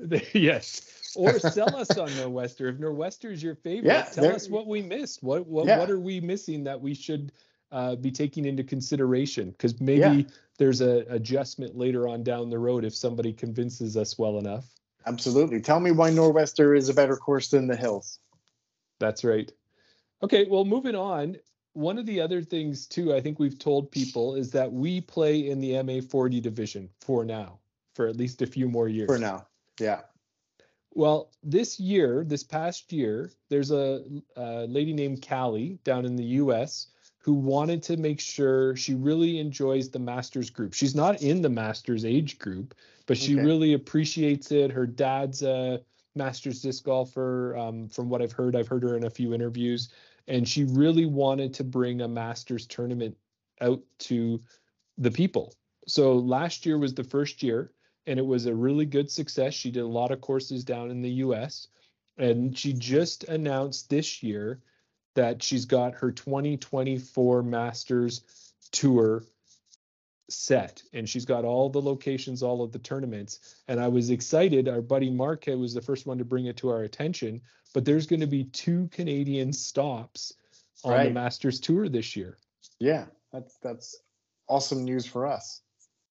[0.33, 1.13] yes.
[1.15, 2.73] Or sell us on Norwester.
[2.73, 5.23] If Norwester is your favorite, Yeah, tell us what we missed.
[5.23, 5.79] What what Yeah.
[5.79, 7.33] what are we missing that we should
[7.73, 9.51] uh, be taking into consideration?
[9.51, 10.23] Because maybe Yeah.
[10.59, 14.67] there's a adjustment later on down the road if somebody convinces us well enough.
[15.07, 18.21] absolutely tell me why norwester is a better course than the hills
[19.01, 19.51] That's right.
[20.23, 21.37] Okay, well, moving on.
[21.73, 25.49] One of the other things too, I think we've told people is that we play
[25.49, 27.59] in the MA 40 division for now,
[27.97, 29.09] for at least a few more years.
[29.09, 29.47] for now
[29.81, 30.03] yeah
[30.95, 34.05] Well, this year, this past year, there's a,
[34.37, 36.89] a lady named Callie down in the US
[37.23, 40.75] who wanted to make sure she really enjoys the Masters group.
[40.75, 42.75] She's not in the Masters age group,
[43.07, 43.45] but she Okay.
[43.45, 44.73] really appreciates it.
[44.73, 45.81] Her dad's a
[46.17, 47.57] Masters disc golfer.
[47.57, 49.91] Um, from what I've heard, I've heard her in a few interviews,
[50.27, 53.17] and she really wanted to bring a Masters tournament
[53.61, 54.41] out to
[54.99, 55.55] the people.
[55.87, 57.73] So last year was the first year
[58.07, 59.55] and it was a really good success.
[59.55, 61.69] She did a lot of courses down in the US
[62.19, 64.61] and she just announced this year
[65.15, 68.23] that she's got her 2024 Masters
[68.71, 69.25] tour
[70.29, 73.57] set and she's got all the locations all of the tournaments.
[73.69, 74.69] And i was excited.
[74.69, 77.41] Our buddy mark was the first one to bring it to our attention
[77.75, 80.35] but there's going to be two canadian stops
[80.85, 82.39] on the masters tour this year.
[82.79, 83.97] Yeah that's that's
[84.49, 85.63] awesome news for us.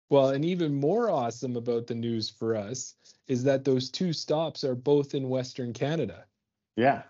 [0.10, 2.94] Well, and even more awesome about the news for us
[3.28, 6.26] is that those two stops are both in Western Canada.
[6.76, 7.04] yeah.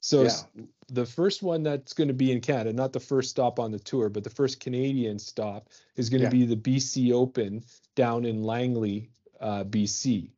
[0.00, 3.58] So yeah the first one that's going to be in Canada, not the first stop
[3.58, 6.30] on the tour, but the first Canadian stop is going to Yeah.
[6.30, 7.62] be the BC Open
[7.94, 9.10] down in Langley,
[9.40, 10.30] uh, BC.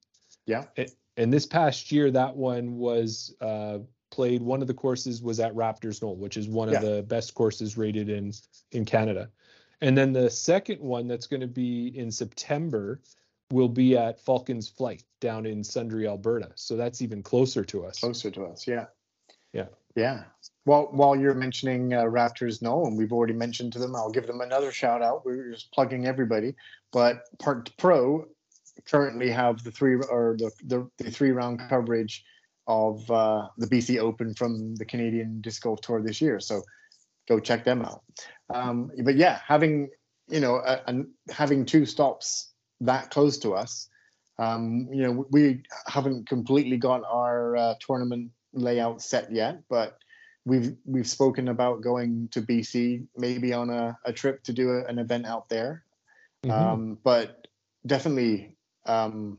[0.47, 0.67] Yeah.
[0.77, 3.79] A- And this past year, that one was uh,
[4.11, 4.43] played.
[4.43, 6.77] One of the courses was at Raptors Knoll, which is one Yeah.
[6.77, 8.33] of the best courses rated in
[8.73, 9.31] in Canada.
[9.83, 13.01] And then the second one that's going to be in September
[13.51, 16.53] will be at Falcons Flight down in Sundre, Alberta.
[16.55, 17.99] So that's even closer to us.
[18.01, 18.67] closer to us.
[18.67, 18.87] Yeah.
[19.53, 19.67] Yeah.
[19.97, 20.25] Yeah.
[20.67, 24.27] Well, while you're mentioning uh, Raptors Knoll, and we've already mentioned to them, I'll give
[24.27, 25.25] them another shout out.
[25.25, 26.55] We're just plugging everybody,
[26.93, 28.27] but Parked Pro
[28.89, 32.25] currently have the three or the the, the three round coverage
[32.67, 36.39] of uh, the BC Open from the Canadian Disc Golf Tour this year.
[36.39, 36.63] So
[37.29, 38.03] go check them out.
[38.49, 39.91] Um, but yeah, having
[40.29, 43.89] you know, and having two stops that close to us,
[44.39, 49.99] um, you know, we haven't completely got our uh, tournament layout set yet, but
[50.45, 54.85] we've we've spoken about going to BC maybe on a, a trip to do a,
[54.85, 55.85] an event out there.
[56.45, 56.51] Mhm.
[56.51, 57.47] Um, but
[57.87, 59.39] definitely, um,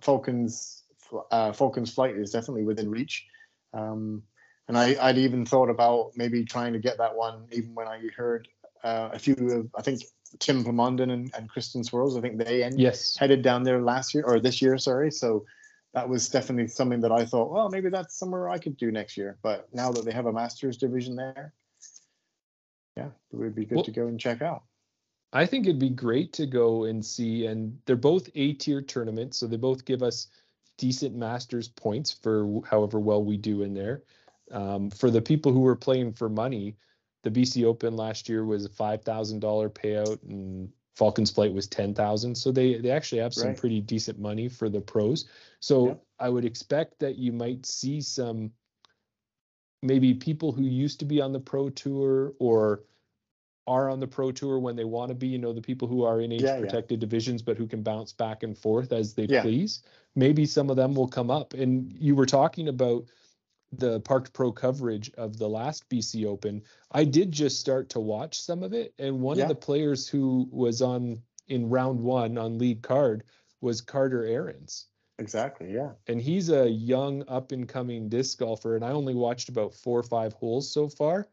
[0.00, 0.82] Falcons
[1.30, 3.26] uh, Falcons flight is definitely within reach.
[3.74, 4.22] Um,
[4.68, 8.00] and I, I'd even thought about maybe trying to get that one, even when I
[8.16, 8.48] heard
[8.84, 10.02] uh, a few of, I think
[10.38, 13.16] Tim Pomondon and, and Kristen Swirls, I think they en- yes.
[13.16, 15.10] headed down there last year or this year, sorry.
[15.10, 15.44] So
[15.94, 19.16] that was definitely something that I thought, well, maybe that's somewhere I could do next
[19.16, 19.38] year.
[19.42, 21.52] But now that they have a Masters division there,
[22.96, 24.64] yeah, it would be good Well- to go and check out.
[25.34, 29.38] I think it'd be great to go and see, and they're both A tier tournaments,
[29.38, 30.28] so they both give us
[30.76, 34.02] decent Masters points for however well we do in there.
[34.50, 36.76] Um, for the people who were playing for money,
[37.22, 41.66] the BC Open last year was a five thousand dollar payout, and Falcons Flight was
[41.66, 42.34] ten thousand.
[42.36, 43.56] So they they actually have some Right.
[43.56, 45.28] pretty decent money for the pros.
[45.60, 46.04] So Yep.
[46.20, 48.52] I would expect that you might see some
[49.82, 52.84] maybe people who used to be on the pro tour or
[53.66, 56.02] are on the pro tour when they want to be, you know, the people who
[56.04, 56.60] are in age Yeah, yeah.
[56.60, 59.40] protected divisions but who can bounce back and forth as they Yeah.
[59.42, 59.82] please.
[60.14, 61.54] Maybe some of them will come up.
[61.54, 63.06] And you were talking about
[63.72, 66.62] the Parked Pro coverage of the last BC Open.
[66.92, 69.44] I did just start to watch some of it, and one Yeah.
[69.44, 73.24] of the players who was on in round one on lead card
[73.60, 74.86] was Carter Aarons
[75.18, 75.72] Exactly.
[75.72, 75.92] Yeah.
[76.06, 79.98] and he's a young up and coming disc golfer and i only watched about four
[79.98, 81.26] or five holes so far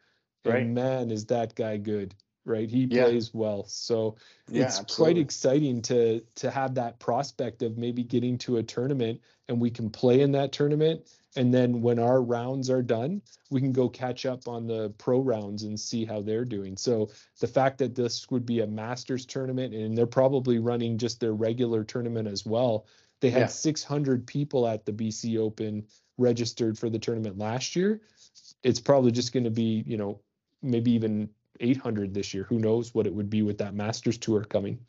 [0.46, 0.68] and Right.
[0.68, 3.06] man is that guy good right he Yeah.
[3.06, 4.16] plays well so
[4.52, 4.64] Yeah.
[4.66, 9.60] it's quite exciting to to have that prospect of maybe getting to a tournament and
[9.62, 13.22] we can play in that tournament and then when our rounds are done
[13.52, 17.10] we can go catch up on the pro rounds and see how they're doing so
[17.40, 21.34] the fact that this would be a masters tournament and they're probably running just their
[21.34, 22.86] regular tournament as well
[23.22, 23.48] they had Yeah.
[23.48, 25.86] 600 people at the BC Open
[26.18, 28.02] registered for the tournament last year
[28.64, 30.20] it's probably just going to be you know
[30.62, 34.44] maybe even 800 this year who knows what it would be with that masters tour
[34.44, 34.80] coming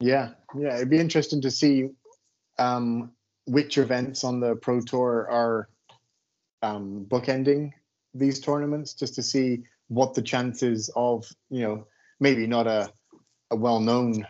[0.00, 0.30] Yeah.
[0.56, 0.76] Yeah.
[0.76, 1.88] It'd be interesting to see
[2.58, 3.12] um,
[3.46, 5.68] which events on the Pro Tour are
[6.62, 7.72] um, bookending
[8.14, 11.86] these tournaments, just to see what the chances of, you know,
[12.20, 12.90] maybe not a,
[13.50, 14.26] a well known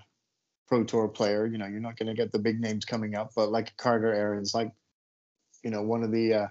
[0.69, 3.31] Pro Tour player, you know, you're not going to get the big names coming up,
[3.35, 4.71] but like Carter Aarons, like,
[5.65, 6.49] you know, one of the, uh,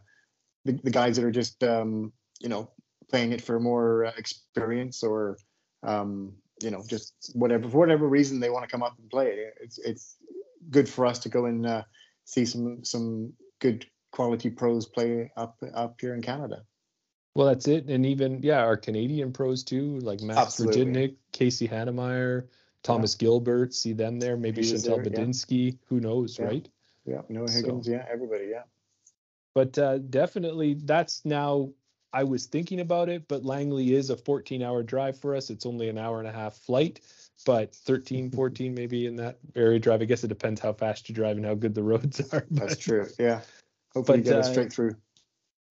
[0.66, 2.72] the, the guys that are just, um, you know,
[3.10, 5.38] playing it for more experience or,
[5.84, 9.28] um, you know, just whatever for whatever reason they want to come up and play
[9.28, 9.54] it.
[9.62, 10.18] It's it's
[10.70, 11.84] good for us to go and uh,
[12.26, 16.64] see some some good quality pros play up up here in Canada.
[17.36, 20.56] well that's it and even yeah our canadian pros too like max.
[20.56, 22.48] Virginic, casey hannemeyer
[22.84, 25.20] thomas gilbert see them there maybe He chantel there, yeah.
[25.26, 26.46] budinsky who knows Yeah.
[26.46, 26.68] right
[27.06, 28.64] Yeah, Noah So- Higgins, yeah, everybody, yeah.
[29.54, 31.70] but uh, definitely that's now
[32.14, 35.66] i was thinking about it but langley is a 14 hour drive for us it's
[35.66, 37.02] only an hour and a half flight
[37.46, 41.14] but 13 14 maybe in that area drive i guess it depends how fast you
[41.14, 43.06] drive and how good the roads are That's true.
[43.20, 43.42] Yeah.
[43.98, 44.96] Hopefully, But, get uh, straight through.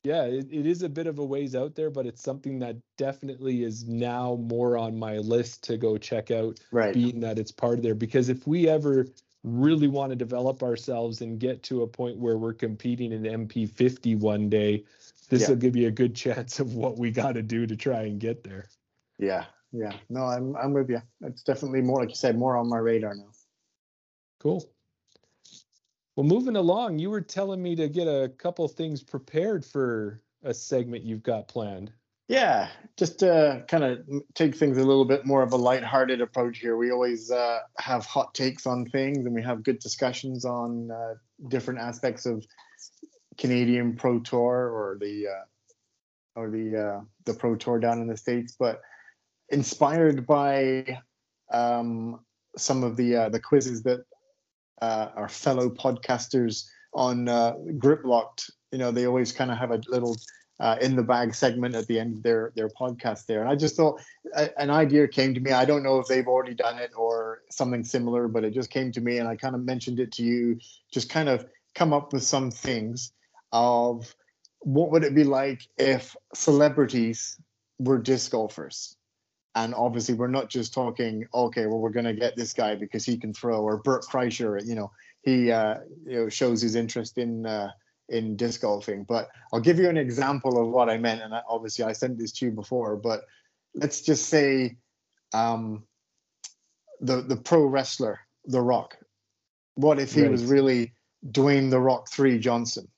[0.05, 2.77] yeah it, it is a bit of a ways out there but it's something that
[2.99, 6.93] definitely is now more on my list to go check out Right.
[6.95, 9.07] being that it's part of there because if we ever
[9.45, 14.19] really want to develop ourselves and get to a point where we're competing in mp50
[14.19, 14.85] one day
[15.29, 15.49] this Yeah.
[15.51, 18.19] will give you a good chance of what we got to do to try and
[18.21, 18.69] get there
[19.19, 19.45] Yeah.
[19.73, 19.93] Yeah.
[20.09, 21.03] No, I'm I'm with you.
[21.23, 23.31] It's definitely more, like you said, more on my radar now.
[24.39, 24.65] cool
[26.17, 30.53] well moving along you were telling me to get a couple things prepared for a
[30.53, 31.93] segment you've got planned
[32.29, 34.01] Yeah, just to kind of
[34.35, 36.77] take things a little bit more of a lighthearted approach here.
[36.77, 41.15] We always uh, have hot takes on things, and we have good discussions on uh,
[41.49, 42.45] different aspects of
[43.39, 48.17] Canadian Pro Tour or the uh, or the uh, the Pro Tour down in the
[48.17, 48.57] states.
[48.59, 48.81] But
[49.51, 50.99] inspired by
[51.53, 52.25] um,
[52.57, 54.05] some of the uh, the quizzes that
[54.83, 56.65] uh, our fellow podcasters
[56.95, 58.51] on uh, Grip Locked.
[58.73, 60.17] You know, they always kind of have a little
[60.59, 63.41] uh, in the bag segment at the end of their their podcast there.
[63.41, 64.01] And I just thought
[64.35, 65.53] a, an idea came to me.
[65.53, 68.93] I don't know if they've already done it or something similar, but it just came
[68.93, 70.59] to me, and I kind of mentioned it to you.
[70.93, 73.13] Just kind of come up with some things
[73.53, 74.15] of
[74.61, 77.39] what would it be like if celebrities
[77.79, 78.96] were disc golfers.
[79.57, 81.27] And obviously, we're not just talking.
[81.35, 84.65] Okay, well, we're going to get this guy because he can throw, or Bert Kreischer.
[84.65, 84.93] You know,
[85.23, 87.47] he uh, you know shows his interest in.
[87.47, 87.71] Uh,
[88.09, 89.03] in disc golfing.
[89.03, 91.23] But I'll give you an example of what I meant.
[91.23, 93.23] And I, obviously, I sent this to you before, but
[93.75, 94.77] let's just say
[95.33, 95.85] um,
[97.01, 98.97] the the pro wrestler, The Rock.
[99.75, 100.31] What if he right.
[100.31, 100.95] was really
[101.27, 102.89] Dwayne The Rock Three Johnson?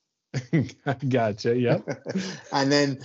[1.08, 1.58] gotcha.
[1.58, 1.88] Yep.
[2.52, 2.98] and then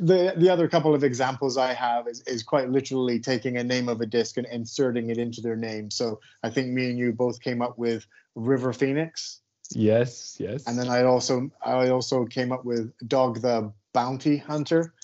[0.00, 3.88] the the other couple of examples I have is, is quite literally taking a name
[3.88, 5.90] of a disc and inserting it into their name.
[5.90, 9.40] So I think me and you both came up with River Phoenix.
[9.72, 10.66] Yes, yes.
[10.66, 14.94] And then I also I also came up with Dog the Bounty Hunter.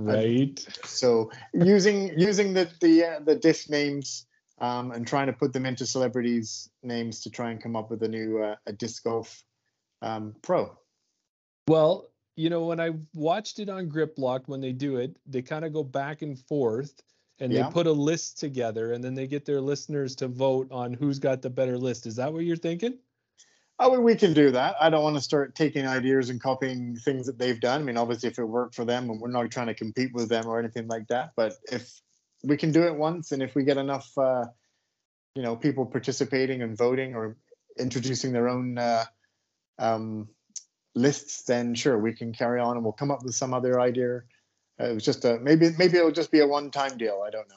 [0.00, 0.64] Right.
[0.84, 4.26] so using using the the uh, the disc names
[4.60, 8.02] um, and trying to put them into celebrities' names to try and come up with
[8.04, 9.42] a new uh, a disc golf
[10.00, 10.76] um, pro.
[11.66, 12.08] Well,
[12.38, 15.64] you know, when I watched it on Grip Lock, when they do it, they kind
[15.64, 17.02] of go back and forth
[17.40, 17.64] and yeah.
[17.64, 21.18] they put a list together and then they get their listeners to vote on who's
[21.18, 22.06] got the better list.
[22.06, 22.96] Is that what you're thinking?
[23.80, 24.76] Oh, we can do that.
[24.80, 27.80] I don't want to start taking ideas and copying things that they've done.
[27.80, 30.28] I mean, obviously, if it worked for them, and we're not trying to compete with
[30.28, 31.30] them or anything like that.
[31.36, 32.00] But if
[32.44, 34.46] we can do it once, and if we get enough, uh,
[35.34, 37.36] you know, people participating and voting or
[37.78, 39.04] introducing their own uh,
[39.78, 40.28] um,
[40.94, 44.22] lists, then sure, we can carry on, and we'll come up with some other idea.
[44.80, 47.22] Uh, it was just a maybe maybe it'll just be a one-time deal.
[47.26, 47.56] I don't know.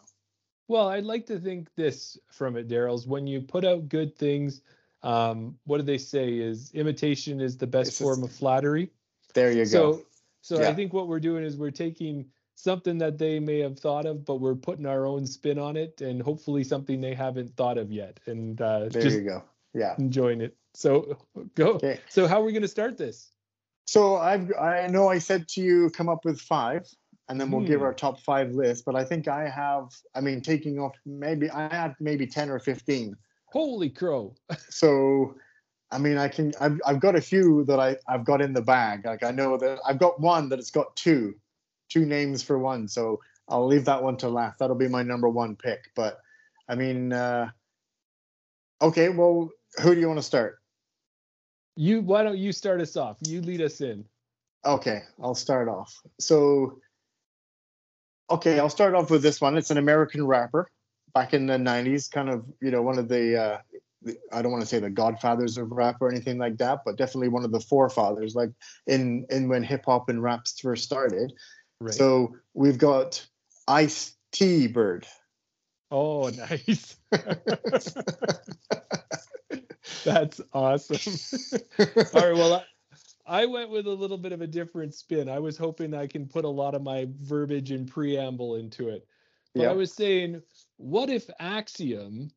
[0.67, 4.61] Well, I'd like to think this from it, Darryl's when you put out good things
[5.03, 8.91] um, what do they say is imitation is the best it's form just, of flattery
[9.33, 10.01] there you so, go
[10.41, 10.69] so yeah.
[10.69, 12.25] i think what we're doing is we're taking
[12.55, 16.01] something that they may have thought of but we're putting our own spin on it
[16.01, 20.41] and hopefully something they haven't thought of yet and uh, there you go yeah enjoying
[20.41, 21.17] it so
[21.55, 21.99] go okay.
[22.09, 23.31] so how are we going to start this
[23.85, 26.87] so i've i know i said to you come up with five
[27.29, 27.67] and then we'll hmm.
[27.67, 31.49] give our top five list but i think i have i mean taking off maybe
[31.49, 33.15] i had maybe 10 or 15
[33.51, 34.33] Holy crow.
[34.69, 35.35] so
[35.91, 36.53] I mean, I can.
[36.59, 39.05] I've, I've got a few that I I've got in the bag.
[39.05, 41.35] Like I know that I've got one that it's got two,
[41.89, 42.87] two names for one.
[42.87, 43.19] So
[43.49, 44.59] I'll leave that one to last.
[44.59, 45.91] That'll be my number one pick.
[45.95, 46.19] But
[46.69, 47.49] I mean, uh,
[48.81, 49.09] okay.
[49.09, 49.49] Well,
[49.81, 50.60] who do you want to start?
[51.75, 52.01] You.
[52.01, 53.17] Why don't you start us off?
[53.25, 54.05] You lead us in.
[54.65, 55.99] Okay, I'll start off.
[56.19, 56.79] So,
[58.29, 59.57] okay, I'll start off with this one.
[59.57, 60.69] It's an American rapper
[61.13, 63.57] back in the 90s kind of you know one of the, uh,
[64.01, 66.97] the i don't want to say the godfathers of rap or anything like that but
[66.97, 68.49] definitely one of the forefathers like
[68.87, 71.33] in in when hip hop and raps first started
[71.79, 71.93] right.
[71.93, 73.25] so we've got
[73.67, 75.05] ice t bird
[75.91, 76.95] oh nice
[80.03, 81.13] that's awesome
[81.79, 82.63] all right well I,
[83.25, 85.29] I went with a little bit of a different spin.
[85.29, 89.07] I was hoping I can put a lot of my verbiage and preamble into it.
[89.53, 89.71] But yep.
[89.71, 90.41] I was saying
[90.77, 92.31] what if Axiom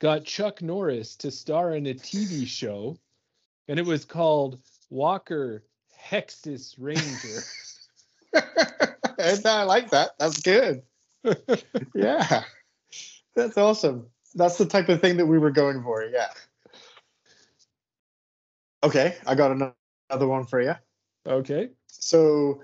[0.00, 2.96] got Chuck Norris to star in a TV show
[3.68, 4.58] and it was called
[4.90, 5.64] Walker
[6.10, 7.42] Hexus Ranger?
[9.44, 10.12] I like that.
[10.18, 10.82] That's good.
[11.94, 12.42] yeah.
[13.36, 14.06] That's awesome.
[14.34, 16.04] That's the type of thing that we were going for.
[16.04, 16.28] Yeah.
[18.84, 20.74] Okay, I got another one for you.
[21.26, 21.70] Okay.
[21.86, 22.60] So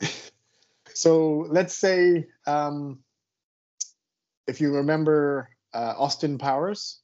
[0.94, 3.00] so let's say um,
[4.46, 7.00] if you remember uh, Austin Powers.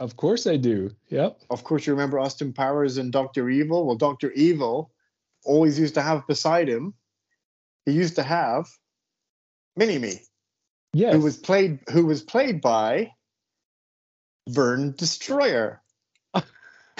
[0.00, 0.90] Of course I do.
[1.08, 1.40] Yep.
[1.50, 3.48] Of course you remember Austin Powers and Dr.
[3.48, 3.86] Evil.
[3.86, 4.32] Well, Dr.
[4.32, 4.90] Evil
[5.44, 6.94] always used to have beside him,
[7.86, 8.66] he used to have
[9.76, 10.20] Mini Me.
[10.92, 11.14] Yes.
[11.14, 13.12] Who was played who was played by
[14.48, 15.79] Vern Destroyer.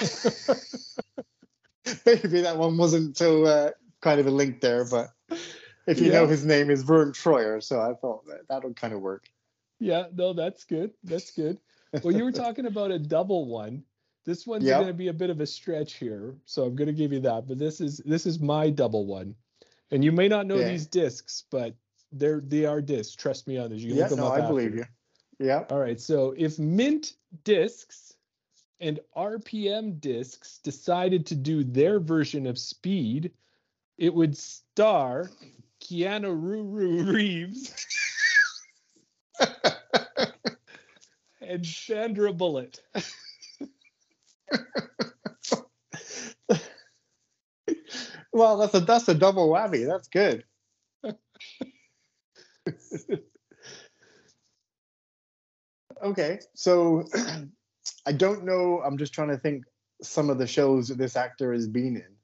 [2.05, 3.71] Maybe that one wasn't so uh,
[4.01, 5.09] kind of a link there, but
[5.87, 6.13] if you yeah.
[6.13, 9.29] know his name is Vern Troyer, so I thought that that would kind of work.
[9.79, 10.91] Yeah, no, that's good.
[11.03, 11.57] That's good.
[12.03, 13.83] Well, you were talking about a double one.
[14.25, 14.77] This one's yep.
[14.77, 17.19] going to be a bit of a stretch here, so I'm going to give you
[17.21, 17.47] that.
[17.47, 19.35] But this is this is my double one,
[19.89, 20.69] and you may not know yeah.
[20.69, 21.73] these discs, but
[22.11, 23.15] they're they are discs.
[23.15, 23.81] Trust me on this.
[23.81, 24.47] You can yeah, look them no, up I after.
[24.47, 24.85] believe you.
[25.39, 25.63] Yeah.
[25.71, 25.99] All right.
[25.99, 28.13] So if Mint Discs
[28.81, 33.31] and RPM Discs decided to do their version of Speed,
[33.97, 35.29] it would star
[35.79, 37.87] Keanu Ruru Reeves.
[41.41, 42.75] and Sandra Bullock.
[48.33, 49.85] well, that's a that's a double whammy.
[49.85, 50.43] That's good.
[56.03, 57.03] okay, so
[58.05, 58.81] I don't know.
[58.83, 59.65] I'm just trying to think
[60.01, 62.15] some of the shows that this actor has been in.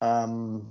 [0.00, 0.66] Um,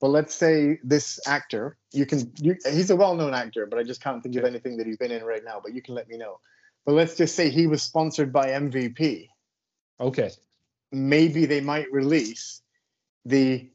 [0.00, 4.02] but let's say this actor, you can, you, he's a well-known actor, but I just
[4.02, 5.60] can't think of anything that he's been in right now.
[5.62, 6.38] But you can let me know.
[6.86, 9.28] But let's just say he was sponsored by MVP.
[10.00, 10.30] Okay.
[10.92, 12.62] Maybe they might release
[13.24, 13.68] the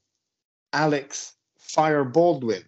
[0.71, 2.63] Alex Fire Baldwin.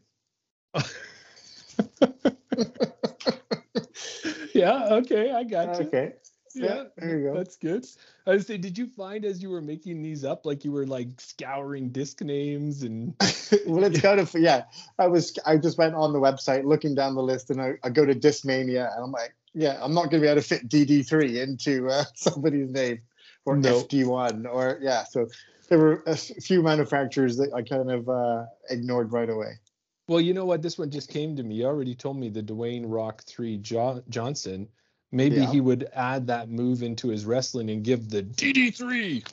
[4.56, 4.88] yeah.
[4.91, 5.32] Okay.
[5.32, 5.86] I got you.
[5.88, 6.14] Okay.
[6.56, 7.38] Yeah, there you go.
[7.38, 7.86] That's good.
[8.26, 10.88] I was saying, did you find as you were making these up, like you were
[10.88, 13.14] like scouring disc names and
[13.68, 14.64] well, it's kind of yeah.
[14.97, 17.89] I was I just went on the website looking down the list, and I, I
[17.89, 20.70] go to Discmania, and I'm like, yeah, I'm not going to be able to fit
[20.70, 23.01] DD3 into uh, somebody's name
[23.45, 23.82] or No.
[23.82, 25.03] FD1 or yeah.
[25.03, 25.28] So
[25.68, 29.60] there were a few manufacturers that I kind of uh, ignored right away.
[30.08, 30.62] Well, you know what?
[30.62, 31.56] This one just came to me.
[31.56, 34.68] You already told me the Dwayne Rock 3 jo- Johnson.
[35.12, 35.51] Maybe Yeah.
[35.51, 39.26] he would add that move into his wrestling and give the DD3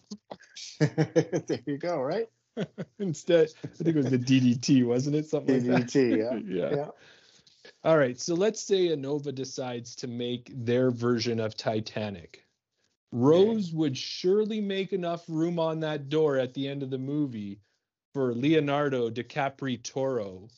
[1.46, 2.28] there you go, right?
[2.98, 3.48] instead.
[3.64, 5.26] I think it was the DDT, wasn't it?
[5.26, 6.30] Something like DDT, yeah.
[6.30, 6.44] that.
[6.46, 6.76] yeah.
[6.76, 6.88] Yeah.
[7.84, 8.18] All right.
[8.20, 12.46] So let's say Innova decides to make their version of Titanic.
[13.10, 17.60] Rose would surely make enough room on that door at the end of the movie
[18.14, 20.48] for Leonardo DiCaprio Toro.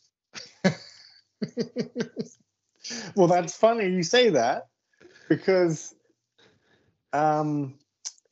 [3.17, 4.69] well, that's funny you say that
[5.29, 5.95] because
[7.13, 7.75] um,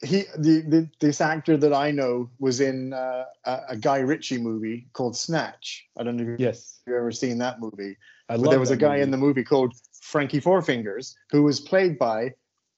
[0.05, 4.39] he the, the this actor that I know was in uh, a, a Guy Ritchie
[4.39, 5.87] movie called Snatch.
[5.99, 6.81] I don't know if yes.
[6.87, 7.97] you've ever seen that movie.
[8.29, 9.03] I But love there was a guy movie.
[9.03, 12.35] in the movie called Frankie Four Fingers who was played by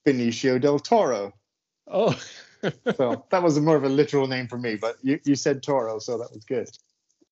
[0.07, 1.33] Benicio del Toro.
[1.87, 2.19] Oh.
[2.97, 5.99] So that was more of a literal name for me, but you, you said Toro,
[5.99, 6.71] so that was good.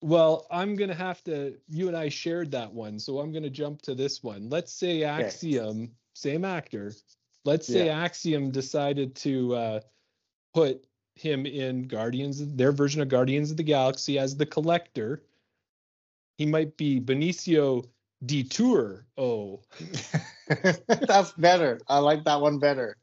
[0.03, 1.55] Well, I'm gonna have to.
[1.68, 4.48] You and I shared that one, so I'm gonna jump to this one.
[4.50, 6.92] Let's say Axiom, same actor.
[7.44, 9.80] Let's say Axiom decided to uh,
[10.55, 10.84] put
[11.14, 15.22] him in Guardians, their version of Guardians of the Galaxy as the Collector.
[16.36, 17.84] He might be Benicio
[18.26, 19.07] Detour.
[19.16, 19.61] Oh,
[20.88, 21.80] That's better.
[21.88, 22.96] I like that one better.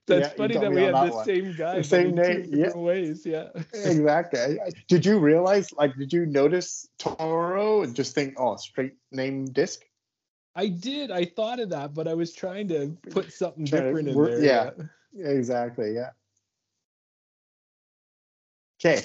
[0.07, 1.25] that's Yeah, funny that we have the one.
[1.25, 2.65] same guy, The same name, yeah.
[2.65, 3.25] different ways.
[3.25, 3.49] Yeah.
[3.73, 4.59] exactly.
[4.87, 9.81] Did you realize, like, did you notice Toro and just think, oh, straight name disc?
[10.55, 11.11] I did.
[11.11, 14.23] I thought of that, but I was trying to put something Trying to different in
[14.23, 14.43] there.
[14.43, 14.69] yeah.
[15.17, 15.93] Exactly.
[15.93, 16.09] Yeah.
[18.79, 19.01] Okay.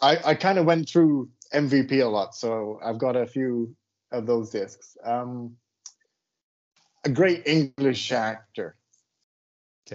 [0.00, 3.74] I, I kind of went through MVP a lot, so I've got a few
[4.10, 4.96] of those discs.
[5.04, 5.56] Um,
[7.04, 8.76] a great English actor.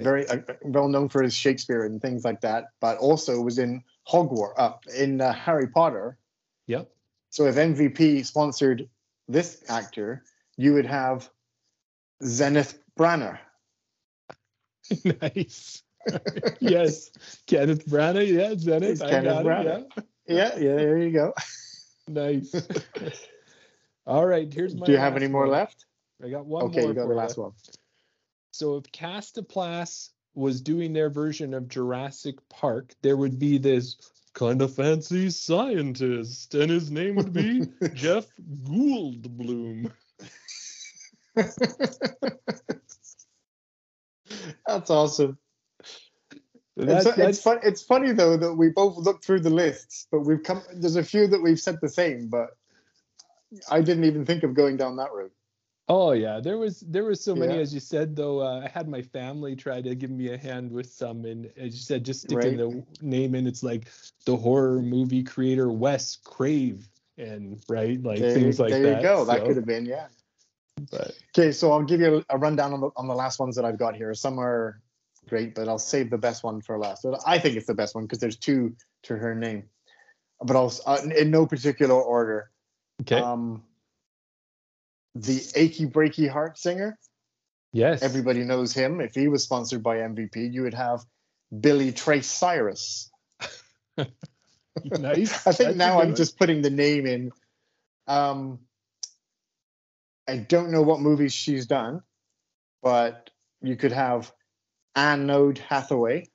[0.04, 3.84] Very uh, well known for his Shakespeare and things like that, but also was in
[4.08, 6.18] Hogwarts, up in uh, Harry Potter.
[6.68, 6.90] Yep.
[7.30, 8.90] So if MVP sponsored
[9.28, 10.24] this actor,
[10.58, 11.30] you would have
[12.24, 13.38] Zenith Branagh.
[15.22, 15.84] nice.
[16.60, 17.12] yes.
[17.48, 18.28] Kenneth Branagh.
[18.34, 18.90] Yeah, Zenith.
[18.92, 19.86] It's I Kenneth got Branagh.
[19.98, 20.06] it.
[20.28, 21.34] Yeah, yeah, there you go.
[22.10, 22.56] Nice.
[24.06, 24.54] All right.
[24.54, 24.86] Here's my.
[24.86, 25.52] Do you have any more one.
[25.52, 25.86] left?
[26.24, 26.88] I got one Okay, more.
[26.90, 27.52] you got the last one.
[28.58, 33.98] So if Kastaplast was doing their version of Jurassic Park, there would be this
[34.34, 38.26] kind of fancy scientist, and his name would be Jeff
[38.64, 39.92] Gouldblum.
[44.66, 45.38] That's awesome.
[46.76, 47.60] That's, it's, that's it's fun.
[47.64, 50.64] It's funny though that we both looked through the lists, but we've come.
[50.74, 52.58] There's a few that we've said the same, but
[53.70, 55.32] I didn't even think of going down that route.
[55.90, 57.62] Oh yeah, there was there was so many Yeah.
[57.62, 58.42] as you said though.
[58.42, 61.74] Uh, I had my family try to give me a hand with some, and as
[61.76, 62.84] you said, just sticking Right.
[63.00, 63.48] the name in.
[63.48, 63.88] It's like
[64.26, 66.88] the horror movie creator Wes Crave,
[67.18, 68.88] and right like There, things like there that.
[68.90, 69.26] There you go.
[69.26, 70.08] That could have been yeah.
[70.92, 73.64] but- Okay, so I'll give you a, rundown on the on the last ones that
[73.64, 74.14] I've got here.
[74.14, 74.82] Some are
[75.30, 77.02] great, but I'll save the best one for last.
[77.04, 79.64] So I think it's the best one because there's two to her name,
[80.42, 82.52] but I'll uh, in no particular order.
[83.02, 83.20] okay.
[83.22, 83.64] Um,
[85.22, 86.98] the achy breaky heart singer.
[87.74, 88.02] yes.
[88.02, 89.02] Everybody knows him.
[89.02, 91.04] If he was sponsored by MVP, you would have
[91.60, 93.10] Billy Trace Cyrus.
[94.86, 95.48] nice.
[95.48, 96.16] I think That's now I'm one.
[96.16, 97.32] just putting the name in.
[98.08, 98.60] Um,
[100.28, 102.02] I don't know what movies she's done,
[102.84, 103.30] but
[103.62, 104.32] you could have
[104.96, 106.28] Anode Hathaway.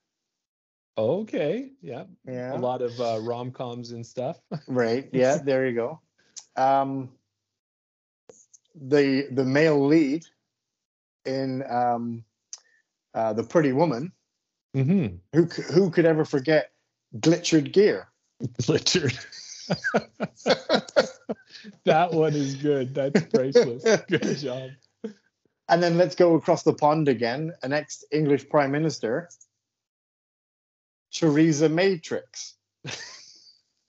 [0.96, 1.70] okay.
[1.82, 2.04] Yeah.
[2.26, 2.56] Yeah.
[2.56, 4.38] A lot of uh, rom coms and stuff.
[4.66, 5.08] Right.
[5.12, 5.38] Yeah.
[5.44, 6.00] there you go.
[6.56, 7.10] Um,
[8.74, 10.26] the the male lead
[11.24, 12.24] in um,
[13.14, 14.12] uh, the Pretty Woman
[14.76, 15.16] Mm-hmm.
[15.34, 16.70] Who who could ever forget
[17.18, 18.08] glitchered gear?
[18.62, 19.14] Glitchered.
[21.84, 22.94] that one is good.
[22.94, 23.84] That's priceless.
[24.08, 24.70] Good job.
[25.68, 27.52] And then let's go across the pond again.
[27.62, 29.28] An ex English Prime Minister,
[31.12, 32.54] Theresa Matrix.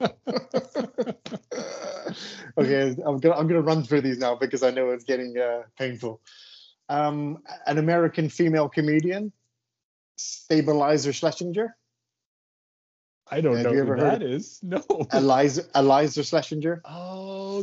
[2.58, 5.62] okay, I'm gonna I'm gonna run through these now because I know it's getting uh,
[5.78, 6.20] painful.
[6.88, 9.32] Um, an American female comedian,
[10.16, 11.68] Stabilizer Shlesinger,
[13.30, 14.60] I don't Have know you who ever heard that is.
[14.62, 14.82] No.
[15.12, 16.80] Eliza Eliza Shlesinger,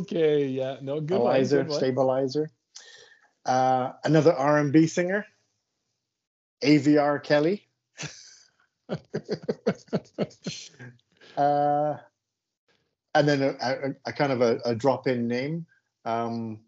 [0.02, 0.46] okay.
[0.46, 0.76] Yeah.
[0.82, 1.00] No.
[1.00, 1.36] Good one.
[1.36, 1.78] Eliza Good one.
[1.78, 2.50] Stabilizer.
[3.44, 5.26] Uh, another R&B singer,
[6.62, 7.68] AVR Kelly.
[11.34, 11.96] Uh,
[13.14, 13.76] and then a, a,
[14.06, 15.66] a kind of a, a drop-in name.
[16.04, 16.60] Um,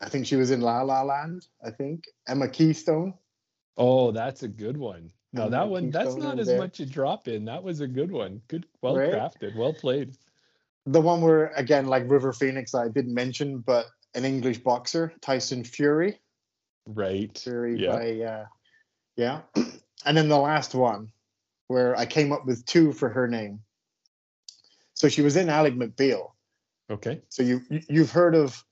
[0.00, 1.46] I think she was in La La Land.
[1.64, 3.14] I think Emma Keystone.
[3.78, 5.10] Oh, that's a good one.
[5.32, 5.90] No, And that the one.
[5.90, 6.58] That's not as there.
[6.58, 7.44] much a drop in.
[7.44, 8.40] That was a good one.
[8.48, 8.66] Good.
[8.82, 9.12] Well Right?
[9.12, 9.54] crafted.
[9.56, 10.16] Well played.
[10.86, 15.64] The one where again, like River Phoenix, I didn't mention, but an English boxer, Tyson
[15.64, 16.18] Fury.
[16.86, 17.36] Right.
[17.36, 17.92] Fury Yeah.
[17.92, 18.46] by uh,
[19.16, 19.40] yeah.
[20.04, 21.10] And then the last one,
[21.66, 23.60] where I came up with two for her name.
[24.96, 26.32] So she was in Ally McBeal.
[26.90, 27.20] Okay.
[27.28, 28.64] So you you- you've heard of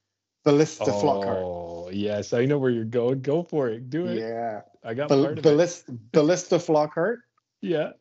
[0.44, 1.42] Ballista Flockhart.
[1.42, 3.20] Oh yes, I know where you're going.
[3.22, 3.88] Go for it.
[3.90, 4.18] Do it.
[4.18, 4.62] Yeah.
[4.82, 5.42] I got Bal- part of it.
[5.44, 7.18] Ballista, Ballista Flockhart.
[7.60, 7.92] Yeah.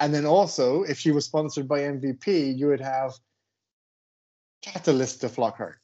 [0.00, 3.14] And then also, if she was sponsored by MVP, you would have
[4.62, 5.74] Catalysta Flockhart.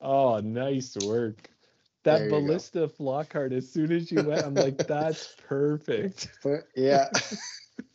[0.00, 1.48] Oh, nice work.
[2.04, 2.40] That you go.
[2.40, 3.52] ballista Flockhart.
[3.56, 6.28] As soon as you went, I'm like, that's perfect.
[6.42, 7.08] But yeah,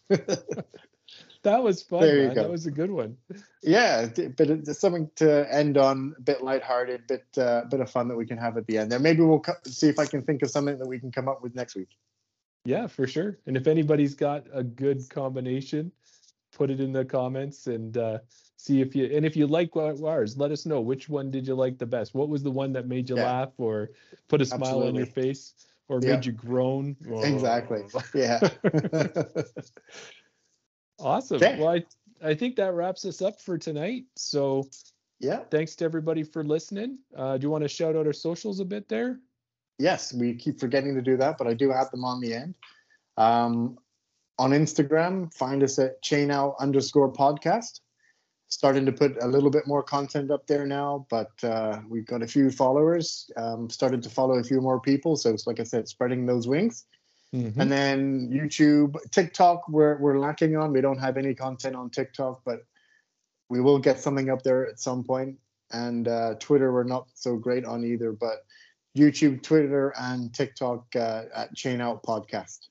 [1.43, 2.01] That was fun.
[2.01, 2.35] There you man.
[2.35, 2.41] go.
[2.43, 3.15] That was a good one.
[3.63, 4.07] yeah,
[4.37, 8.17] but it's something to end on, a bit lighthearted, bit uh, bit of fun that
[8.17, 8.99] we can have at the end there.
[8.99, 11.41] Maybe we'll co- see if I can think of something that we can come up
[11.41, 11.89] with next week.
[12.65, 13.37] Yeah, for sure.
[13.47, 15.93] And if anybody's got a good combination,
[16.51, 18.17] put it in the comments and uh,
[18.57, 21.47] see if you and if you like what ours, let us know which one did
[21.47, 22.13] you like the best.
[22.13, 23.23] What was the one that made you Yeah.
[23.25, 23.91] laugh or
[24.27, 25.53] put a smile on your face
[25.87, 26.15] or Yeah.
[26.15, 26.97] made you groan?
[27.23, 27.83] Exactly.
[27.95, 28.01] Oh.
[28.13, 28.39] Yeah.
[30.99, 31.37] Awesome.
[31.37, 31.57] Okay.
[31.59, 31.83] Well, I,
[32.21, 34.05] I think that wraps us up for tonight.
[34.15, 34.67] So
[35.19, 35.39] yeah.
[35.51, 36.99] thanks to everybody for listening.
[37.15, 39.19] Uh, do you want to shout out our socials a bit there?
[39.77, 42.55] Yes, we keep forgetting to do that, but I do have them on the end.
[43.17, 43.77] Um,
[44.37, 47.81] on Instagram, find us at chain out underscore podcast.
[48.51, 52.23] Starting to put a little bit more content up there now, but uh, we've got
[52.23, 53.29] a few followers.
[53.37, 56.47] Um, started to follow a few more people, so it's like I said, spreading those
[56.47, 56.85] wings.
[57.33, 57.57] Mhm.
[57.57, 60.73] And then YouTube, TikTok, we're we're lacking on.
[60.73, 62.65] We don't have any content on TikTok, but
[63.49, 65.37] we will get something up there at some point.
[65.71, 68.45] And uh, Twitter, we're not so great on either, but
[68.97, 72.67] YouTube, Twitter, and TikTok uh, at Chain Out Podcast.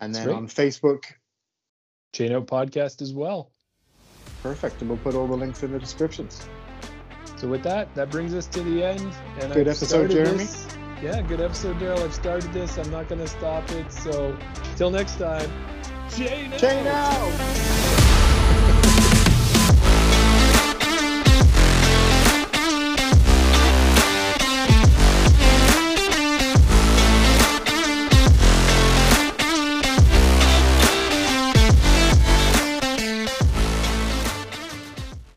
[0.00, 1.04] And then on Facebook,
[2.14, 3.50] Chain Out Podcast as well.
[4.42, 4.80] perfect.
[4.80, 6.46] And we'll put all the links in the descriptions.
[7.36, 9.00] So with that, that brings us to the end.
[9.40, 10.38] And Good I've episode, Jeremy.
[10.38, 12.02] this- Yeah, good episode, Darryl.
[12.02, 12.78] I've started this.
[12.78, 13.92] I'm not going to stop it.
[13.92, 14.36] So
[14.76, 15.50] till next time,
[16.08, 17.14] chain Chain out.
[17.14, 18.03] Out!